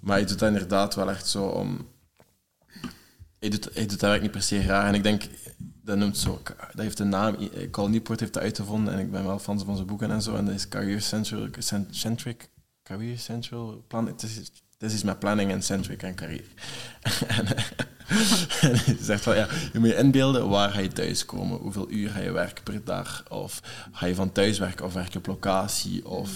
[0.00, 1.88] Maar hij doet dat inderdaad wel echt zo om...
[3.38, 4.88] Hij doet, hij doet dat werk niet per se graag.
[4.88, 5.22] En ik denk,
[5.84, 7.36] dat noemt zo, dat heeft een naam,
[7.70, 10.36] Carl Newport heeft dat uitgevonden en ik ben wel fan van zijn boeken en zo.
[10.36, 11.00] En dat is Career
[11.90, 12.50] Centric,
[12.82, 14.36] Career Central, plan, het, is,
[14.78, 16.46] het is met planning en centric en career.
[17.26, 17.46] en,
[18.60, 21.58] en hij zegt wel, ja, je moet je inbeelden, waar ga je thuiskomen?
[21.58, 23.24] Hoeveel uur ga je werken per dag?
[23.28, 23.60] Of
[23.92, 26.06] ga je van thuis werken of werk op locatie?
[26.06, 26.30] Of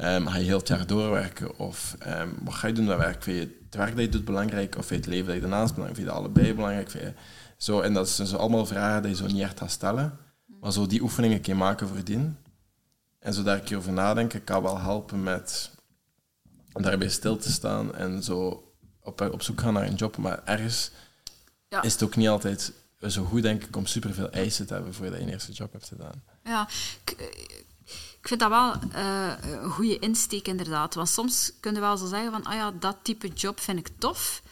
[0.00, 1.58] um, ga je heel het jaar doorwerken?
[1.58, 3.22] Of um, wat ga je doen met werk?
[3.22, 4.76] Vind je het werk dat je doet belangrijk?
[4.78, 6.00] Of vind je het leven dat je daarnaast belangrijk?
[6.00, 6.92] Vind je het allebei belangrijk?
[6.92, 7.12] Je
[7.56, 10.18] zo, en dat zijn zo allemaal vragen die je zo niet echt gaat stellen.
[10.60, 12.38] Maar zo die oefeningen kun je maken voordien.
[13.18, 15.70] En zo daar een keer over nadenken kan wel helpen met
[16.72, 18.64] daarbij stil te staan en zo
[19.00, 20.16] op, op zoek gaan naar een job.
[20.16, 20.90] Maar ergens
[21.68, 21.82] ja.
[21.82, 22.72] is het ook niet altijd
[23.10, 25.88] zo goed, denk ik, om superveel eisen te hebben voordat je een eerste job hebt
[25.88, 26.22] gedaan.
[26.44, 26.68] Ja,
[27.04, 30.94] ik, vind dat wel uh, een goede insteek, inderdaad.
[30.94, 33.88] Want soms kun je wel zo zeggen van, ah ja, dat type job vind ik
[33.98, 34.42] tof.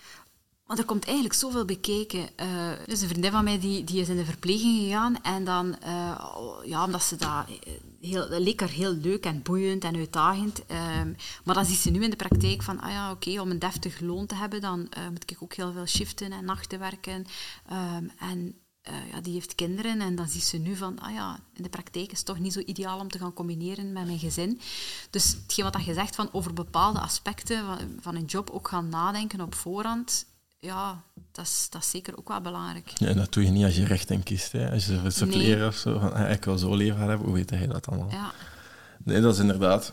[0.73, 2.29] Want er komt eigenlijk zoveel bekeken.
[2.41, 5.23] Uh, dus een vriendin van mij die, die is in de verpleging gegaan.
[5.23, 6.19] En dan, uh,
[6.65, 7.45] ja, omdat ze dat
[8.01, 10.59] heel, lekker heel leuk en boeiend en uitdagend.
[10.59, 13.59] Um, maar dan ziet ze nu in de praktijk van, ah ja, oké, om een
[13.59, 17.27] deftig loon te hebben, dan moet ik ook heel veel shiften en nachten werken.
[17.73, 18.55] Um, en
[19.13, 22.11] ja, die heeft kinderen en dan ziet ze nu van, ah ja, in de praktijk
[22.11, 24.61] is het toch niet zo ideaal om te gaan combineren met mijn gezin.
[25.11, 27.65] Dus hetgeen wat je zegt van over bepaalde aspecten
[28.01, 30.31] van een job ook gaan nadenken op voorhand,
[30.63, 31.03] ja,
[31.33, 32.89] dat is, dat is zeker ook wel belangrijk.
[32.95, 34.53] Ja, dat doe je niet als je rechten kiest.
[34.53, 34.71] Hè.
[34.71, 37.67] Als je voor suppleren of zo, van, ik wil zo leven hebben, hoe weet je
[37.67, 38.11] dat allemaal?
[38.11, 38.33] Ja.
[39.05, 39.93] Nee, dat is inderdaad.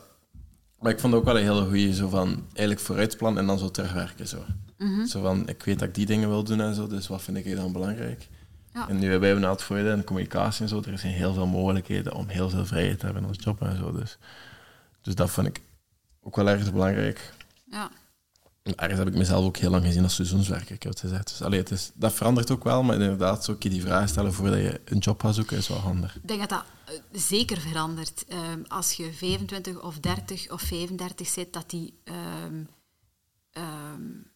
[0.80, 3.60] Maar ik vond het ook wel een hele goede, zo van eigenlijk vooruitplan en dan
[3.60, 4.28] zo terugwerken.
[4.28, 4.44] Zo.
[4.78, 5.06] Mhm.
[5.06, 7.38] zo van, ik weet dat ik die dingen wil doen en zo, dus wat vind
[7.38, 8.28] ik dan belangrijk?
[8.74, 8.90] Ja.
[8.90, 12.14] En nu hebben we het voordeel en communicatie en zo, er zijn heel veel mogelijkheden
[12.14, 13.92] om heel veel vrijheid te hebben als job en zo.
[13.92, 14.18] Dus,
[15.02, 15.62] dus dat vind ik
[16.22, 17.34] ook wel erg belangrijk.
[17.72, 17.90] Ja.
[18.76, 21.28] Ergens heb ik mezelf ook heel lang gezien als seizoenswerker, ik heb het gezegd.
[21.28, 24.60] Dus allee, het is, dat verandert ook wel, maar inderdaad, zo die vraag stellen voordat
[24.60, 26.16] je een job gaat zoeken is wel handig.
[26.16, 28.26] Ik denk dat dat eh, zeker verandert.
[28.54, 31.94] Um, als je 25 of 30 of 35 zit, dat die...
[32.46, 32.68] Um,
[33.54, 34.30] um,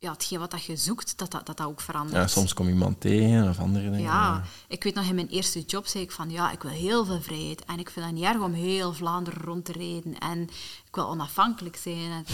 [0.00, 2.16] ja, hetgeen wat dat je zoekt, dat dat, dat dat ook verandert.
[2.16, 4.00] Ja, soms kom iemand tegen of andere dingen.
[4.00, 7.04] Ja, ik weet nog in mijn eerste job zei ik van ja, ik wil heel
[7.04, 10.42] veel vrijheid en ik vind het niet erg om heel Vlaanderen rond te rijden en
[10.86, 12.10] ik wil onafhankelijk zijn.
[12.10, 12.24] En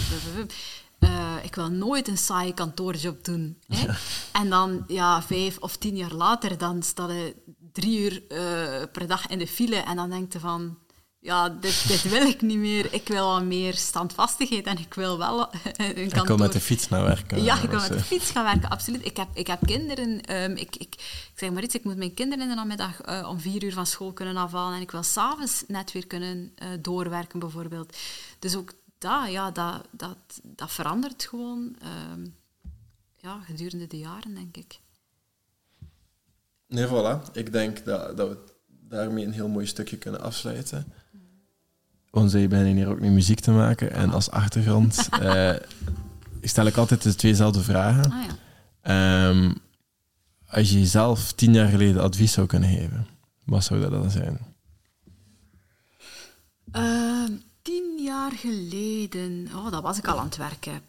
[0.99, 3.57] uh, ik wil nooit een saaie kantoorjob doen.
[3.67, 3.87] Hè?
[4.31, 7.35] En dan, ja, vijf of tien jaar later, dan sta je
[7.71, 8.39] drie uur uh,
[8.91, 10.77] per dag in de file en dan denk je van,
[11.19, 12.93] ja, dit, dit wil ik niet meer.
[12.93, 15.41] Ik wil wat meer standvastigheid en ik wil wel
[15.77, 16.21] een kantoor...
[16.21, 17.43] Ik wil met de fiets naar werken.
[17.43, 19.05] Ja, ik wil met de fiets gaan werken, absoluut.
[19.05, 20.35] Ik heb, ik heb kinderen.
[20.35, 23.27] Um, ik, ik, ik zeg maar iets, ik moet mijn kinderen in de namiddag uh,
[23.29, 26.67] om vier uur van school kunnen afhalen en ik wil s'avonds net weer kunnen uh,
[26.79, 27.97] doorwerken, bijvoorbeeld.
[28.39, 31.75] Dus ook dat, ja, dat, dat, dat verandert gewoon
[32.11, 32.35] um,
[33.17, 34.79] ja, gedurende de jaren, denk ik.
[36.67, 37.31] Nee, voilà.
[37.31, 38.37] Ik denk dat, dat we
[38.67, 40.93] daarmee een heel mooi stukje kunnen afsluiten.
[42.09, 43.91] Want zij beginnen hier ook nu muziek te maken.
[43.91, 45.53] En als achtergrond uh,
[46.41, 48.11] stel ik altijd de tweezelfde vragen.
[48.11, 48.23] Ah,
[48.83, 49.29] ja.
[49.29, 49.55] um,
[50.47, 53.07] als je jezelf tien jaar geleden advies zou kunnen geven,
[53.45, 54.55] wat zou dat dan zijn?
[56.75, 57.37] Uh,
[57.67, 59.49] tien jaar geleden.
[59.55, 60.81] Oh, dat was ik al aan het werken.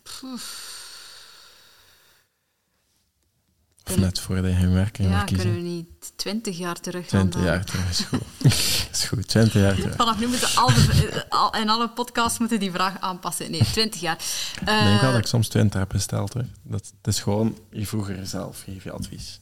[3.84, 5.08] Of net voordat je ging werken.
[5.08, 8.22] Ja, kunnen we niet twintig jaar terug Twintig jaar terug is goed.
[8.92, 9.28] is goed.
[9.28, 9.96] 20 jaar terug.
[9.96, 13.50] Vanaf nu moeten al de, al, in alle podcasts moeten die vraag aanpassen.
[13.50, 14.16] Nee, 20 jaar.
[14.60, 16.32] Ik denk wel Eh, dat ik soms 20 heb besteld.
[16.32, 16.44] Hoor.
[16.62, 19.40] Dat, het is gewoon, je vroeger zelf, je geeft je advies.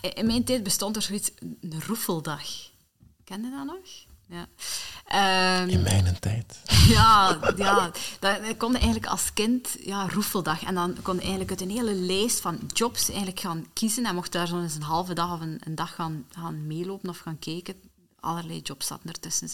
[0.00, 1.30] In mijn tijd bestond er zoiets,
[1.60, 2.42] een roefeldag.
[3.24, 3.78] Ken je dat nog?
[4.28, 4.46] Ja.
[5.04, 6.60] Ehm, In mijn tijd.
[6.88, 7.90] Ja, ja.
[8.20, 10.62] Dan kon je eigenlijk als kind ja, roefeldag.
[10.62, 14.06] En dan kon je eigenlijk uit een hele lijst van jobs eigenlijk gaan kiezen.
[14.06, 17.08] En mocht daar zo eens een halve dag of een, een dag gaan, gaan meelopen
[17.08, 17.74] of gaan kijken.
[18.20, 19.48] Allerlei jobs zaten ertussen.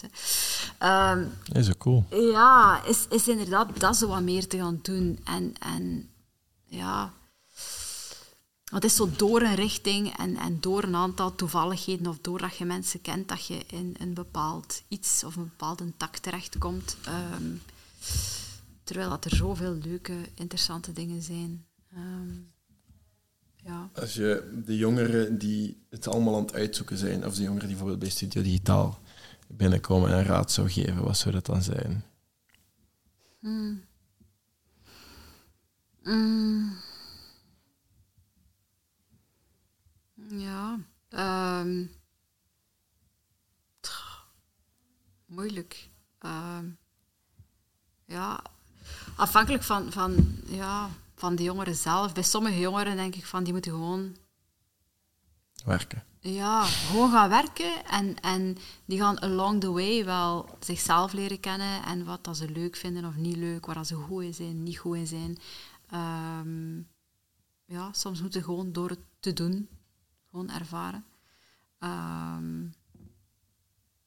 [0.77, 2.05] Ehm, Is ook cool.
[2.09, 5.19] ja, is, is inderdaad dat zo wat meer te gaan doen.
[5.23, 6.09] En, en
[6.65, 7.13] ja...
[8.75, 12.57] Want het is zo door een richting en, en door een aantal toevalligheden of doordat
[12.57, 16.97] je mensen kent, dat je in een bepaald iets of een bepaalde tak terechtkomt.
[17.05, 17.55] Ehm
[18.85, 21.65] terwijl dat er zoveel leuke, interessante dingen zijn.
[21.93, 22.29] Ehm,
[23.55, 23.89] ja.
[23.93, 27.77] Als je de jongeren die het allemaal aan het uitzoeken zijn, of de jongeren die
[27.77, 28.99] bijvoorbeeld bij Studio Digitaal
[29.47, 32.03] binnenkomen en een raad zou geven, wat zou dat dan zijn?
[40.27, 40.79] Ja.
[41.09, 41.85] ehm,
[43.79, 44.27] tch,
[45.25, 45.89] moeilijk.
[46.19, 46.65] Ehm,
[48.05, 48.41] ja,
[49.15, 52.13] afhankelijk van, van, ja, van de jongeren zelf.
[52.13, 54.15] Bij sommige jongeren denk ik van die moeten gewoon,
[55.65, 56.03] Werken.
[56.19, 61.83] ja, gewoon gaan werken en, en die gaan along the way wel zichzelf leren kennen
[61.83, 64.63] en wat dat ze leuk vinden of niet leuk, waar dat ze goed in zijn,
[64.63, 65.37] niet goed in zijn.
[65.89, 66.77] Ehm,
[67.65, 69.69] ja, soms moeten gewoon door het te doen,
[70.35, 71.05] gewoon ervaren.
[71.79, 72.63] Ehm,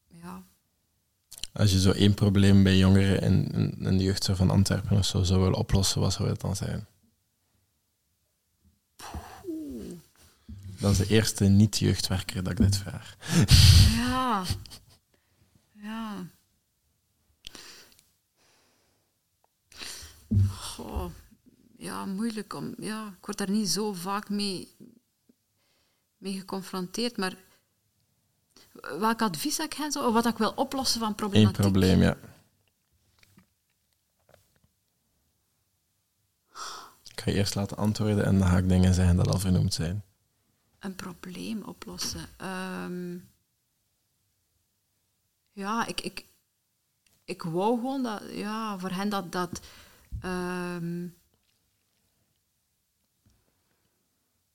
[0.09, 0.43] ja.
[1.53, 5.41] Als je zo één probleem bij jongeren in, de jeugdzorg van Antwerpen of zo zou
[5.41, 6.87] willen oplossen, wat zou het dan zijn?
[10.79, 13.17] Dat is de eerste niet-jeugdwerker dat ik dit vraag.
[13.97, 14.45] Ja.
[15.73, 16.27] Ja.
[20.49, 21.11] Goh.
[21.77, 22.75] Ja, moeilijk om...
[22.79, 24.69] Ja, ik word daar niet zo vaak mee,
[26.19, 27.37] mee geconfronteerd, maar...
[28.99, 30.07] Welk advies ik hen zo?
[30.07, 31.61] Of wat ik wil oplossen van Eén problematiek?
[31.61, 32.17] probleem, ja.
[37.05, 39.75] Ik ga je eerst laten antwoorden en dan ga ik dingen zeggen dat al vernoemd
[39.75, 40.03] zijn.
[40.79, 42.27] Een probleem oplossen.
[42.37, 43.17] Ehm,
[45.53, 46.25] ja, ik, ik,
[47.25, 49.61] ik wou gewoon dat, ja, voor hen dat, dat,
[50.21, 51.07] ehm,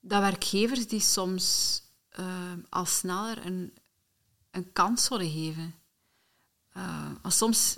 [0.04, 3.72] dat werkgevers die soms ehm, al sneller een,
[4.50, 5.74] een kans zouden geven.
[7.22, 7.76] Maar soms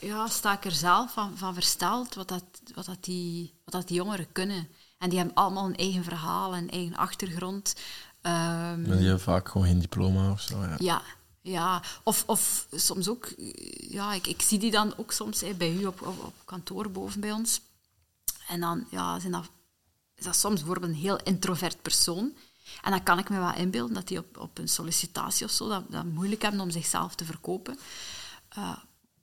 [0.00, 3.88] ja, sta ik er zelf van, van versteld wat, dat, wat, dat die, wat dat
[3.88, 4.68] die jongeren kunnen.
[4.98, 7.74] En die hebben allemaal een eigen verhaal, een eigen achtergrond.
[8.22, 10.62] Maar die hebben vaak gewoon geen diploma of zo.
[10.62, 10.76] Ja.
[10.78, 11.02] ja,
[11.40, 11.82] ja.
[12.02, 13.32] Of, of soms ook,
[13.88, 17.20] ja, ik, ik zie die dan ook soms bij u op, op, op kantoor boven
[17.20, 17.60] bij ons.
[18.48, 19.48] En dan ja, zijn dat,
[20.22, 22.34] is dat soms bijvoorbeeld een heel introvert persoon.
[22.82, 25.68] En dan kan ik me wel inbeelden dat die op, op een sollicitatie of zo
[25.68, 27.78] dat, dat moeilijk hebben om zichzelf te verkopen.
[28.48, 28.76] Eh,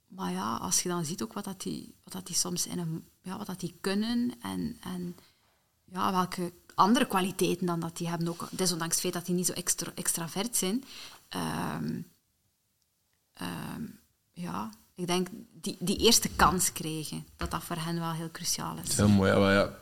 [0.08, 2.80] maar ja, als je dan ziet ook wat, dat die, wat dat die soms in
[2.80, 5.16] een, ja, wat dat die kunnen en, en
[5.86, 9.46] ja, welke andere kwaliteiten dan dat die hebben, ook, desondanks het feit dat die niet
[9.46, 10.84] zo extra, extravert zijn.
[11.30, 12.02] Ehm,
[13.34, 13.84] ehm,
[14.32, 18.78] ja, ik denk die, die eerste kans krijgen, dat dat voor hen wel heel cruciaal
[18.78, 18.98] is.
[18.98, 19.32] Heel mooi.
[19.32, 19.78] Ja, ja,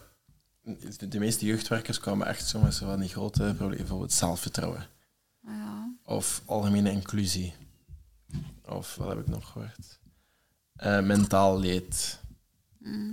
[1.09, 3.77] de, meeste jeugdwerkers kwamen echt zo met zo van die grote problemen.
[3.77, 4.85] Bijvoorbeeld zelfvertrouwen.
[5.41, 5.93] Ja.
[6.03, 7.53] Of algemene inclusie.
[8.65, 9.99] Of wat heb ik nog gehoord?
[10.73, 12.19] Eh, mentaal leed.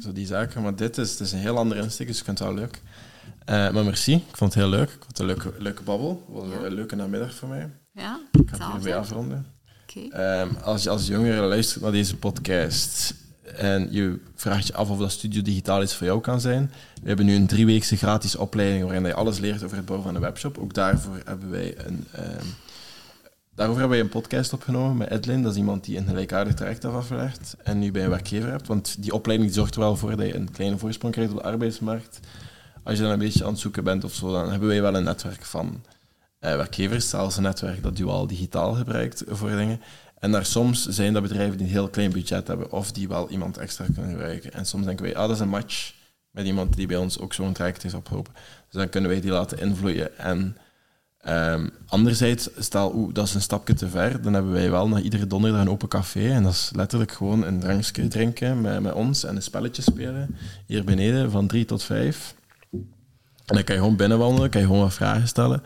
[0.00, 0.62] Zo die zaken.
[0.62, 2.82] Maar dit is, het is een heel andere insteek, dus ik vind het wel leuk.
[3.44, 4.88] Eh, maar merci, ik vond het heel leuk.
[4.90, 6.24] Ik vond het een leuke, leuke babbel.
[6.26, 6.66] Het was Ja.
[6.66, 7.70] een leuke namiddag voor mij.
[7.92, 9.46] Ja, Ik ga het hierbij afronden.
[10.10, 13.14] Ehm, als je als jongere luistert naar deze podcast
[13.44, 16.70] en je vraagt je af of dat Studio Digitaal iets voor jou kan zijn,
[17.02, 20.16] we hebben nu een drieweekse gratis opleiding waarin je alles leert over het bouwen van
[20.16, 20.58] een webshop.
[20.58, 22.44] Ook daarvoor hebben wij een, ehm,
[23.54, 25.42] daarover hebben wij een podcast opgenomen met Edlin.
[25.42, 28.66] Dat is iemand die een gelijkaardig traject afgelegd en nu bij een werkgever hebt.
[28.66, 31.44] Want die opleiding zorgt er wel voor dat je een kleine voorsprong krijgt op de
[31.44, 32.20] arbeidsmarkt.
[32.82, 34.94] Als je dan een beetje aan het zoeken bent of zo, dan hebben wij wel
[34.94, 35.82] een netwerk van
[36.38, 39.80] eh, werkgevers, zelfs een netwerk dat duaal digitaal gebruikt voor dingen.
[40.24, 43.30] En daar soms zijn dat bedrijven die een heel klein budget hebben of die wel
[43.30, 44.52] iemand extra kunnen gebruiken.
[44.52, 45.92] En soms denken wij, ah, dat is een match
[46.30, 48.32] met iemand die bij ons ook zo'n traject heeft opgelopen.
[48.34, 50.18] Dus dan kunnen wij die laten invloeien.
[50.18, 50.56] En
[51.18, 55.00] ehm, anderzijds, stel, oeh, dat is een stapje te ver, dan hebben wij wel na
[55.00, 56.30] iedere donderdag een open café.
[56.30, 60.36] En dat is letterlijk gewoon een drankje drinken met, met ons en een spelletje spelen.
[60.66, 62.34] Hier beneden van drie tot vijf.
[62.70, 65.62] En dan kan je gewoon binnenwandelen, kan je gewoon wat vragen stellen.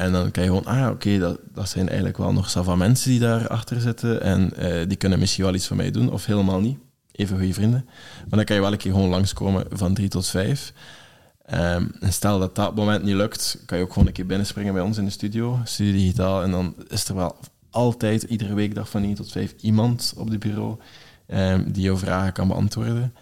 [0.00, 3.10] En dan kan je gewoon, ah oké, dat, dat zijn eigenlijk wel nog zoveel mensen
[3.10, 4.22] die daarachter zitten.
[4.22, 6.78] En eh, die kunnen misschien wel iets voor mij doen, of helemaal niet.
[7.12, 7.84] Even goede vrienden.
[8.28, 10.72] Maar dan kan je wel een keer gewoon langskomen van drie tot vijf.
[11.46, 14.72] Ehm, en stel dat dat moment niet lukt, kan je ook gewoon een keer binnenspringen
[14.72, 16.42] bij ons in de studio, Studio Digitaal.
[16.42, 17.36] En dan is er wel
[17.70, 20.76] altijd, iedere weekdag van 9 tot 5, iemand op het bureau
[21.26, 23.14] ehm, die jouw vragen kan beantwoorden.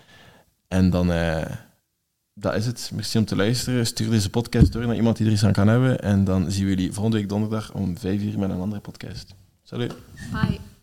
[0.69, 1.43] En dan, uh,
[2.41, 2.91] dat is het.
[2.95, 3.87] Merci om te luisteren.
[3.87, 6.01] Stuur deze podcast door naar iemand die er iets aan kan hebben.
[6.01, 9.35] En dan zien we jullie volgende week donderdag om 5 uur met een andere podcast.
[9.63, 9.95] Salut.
[10.33, 10.78] Bye.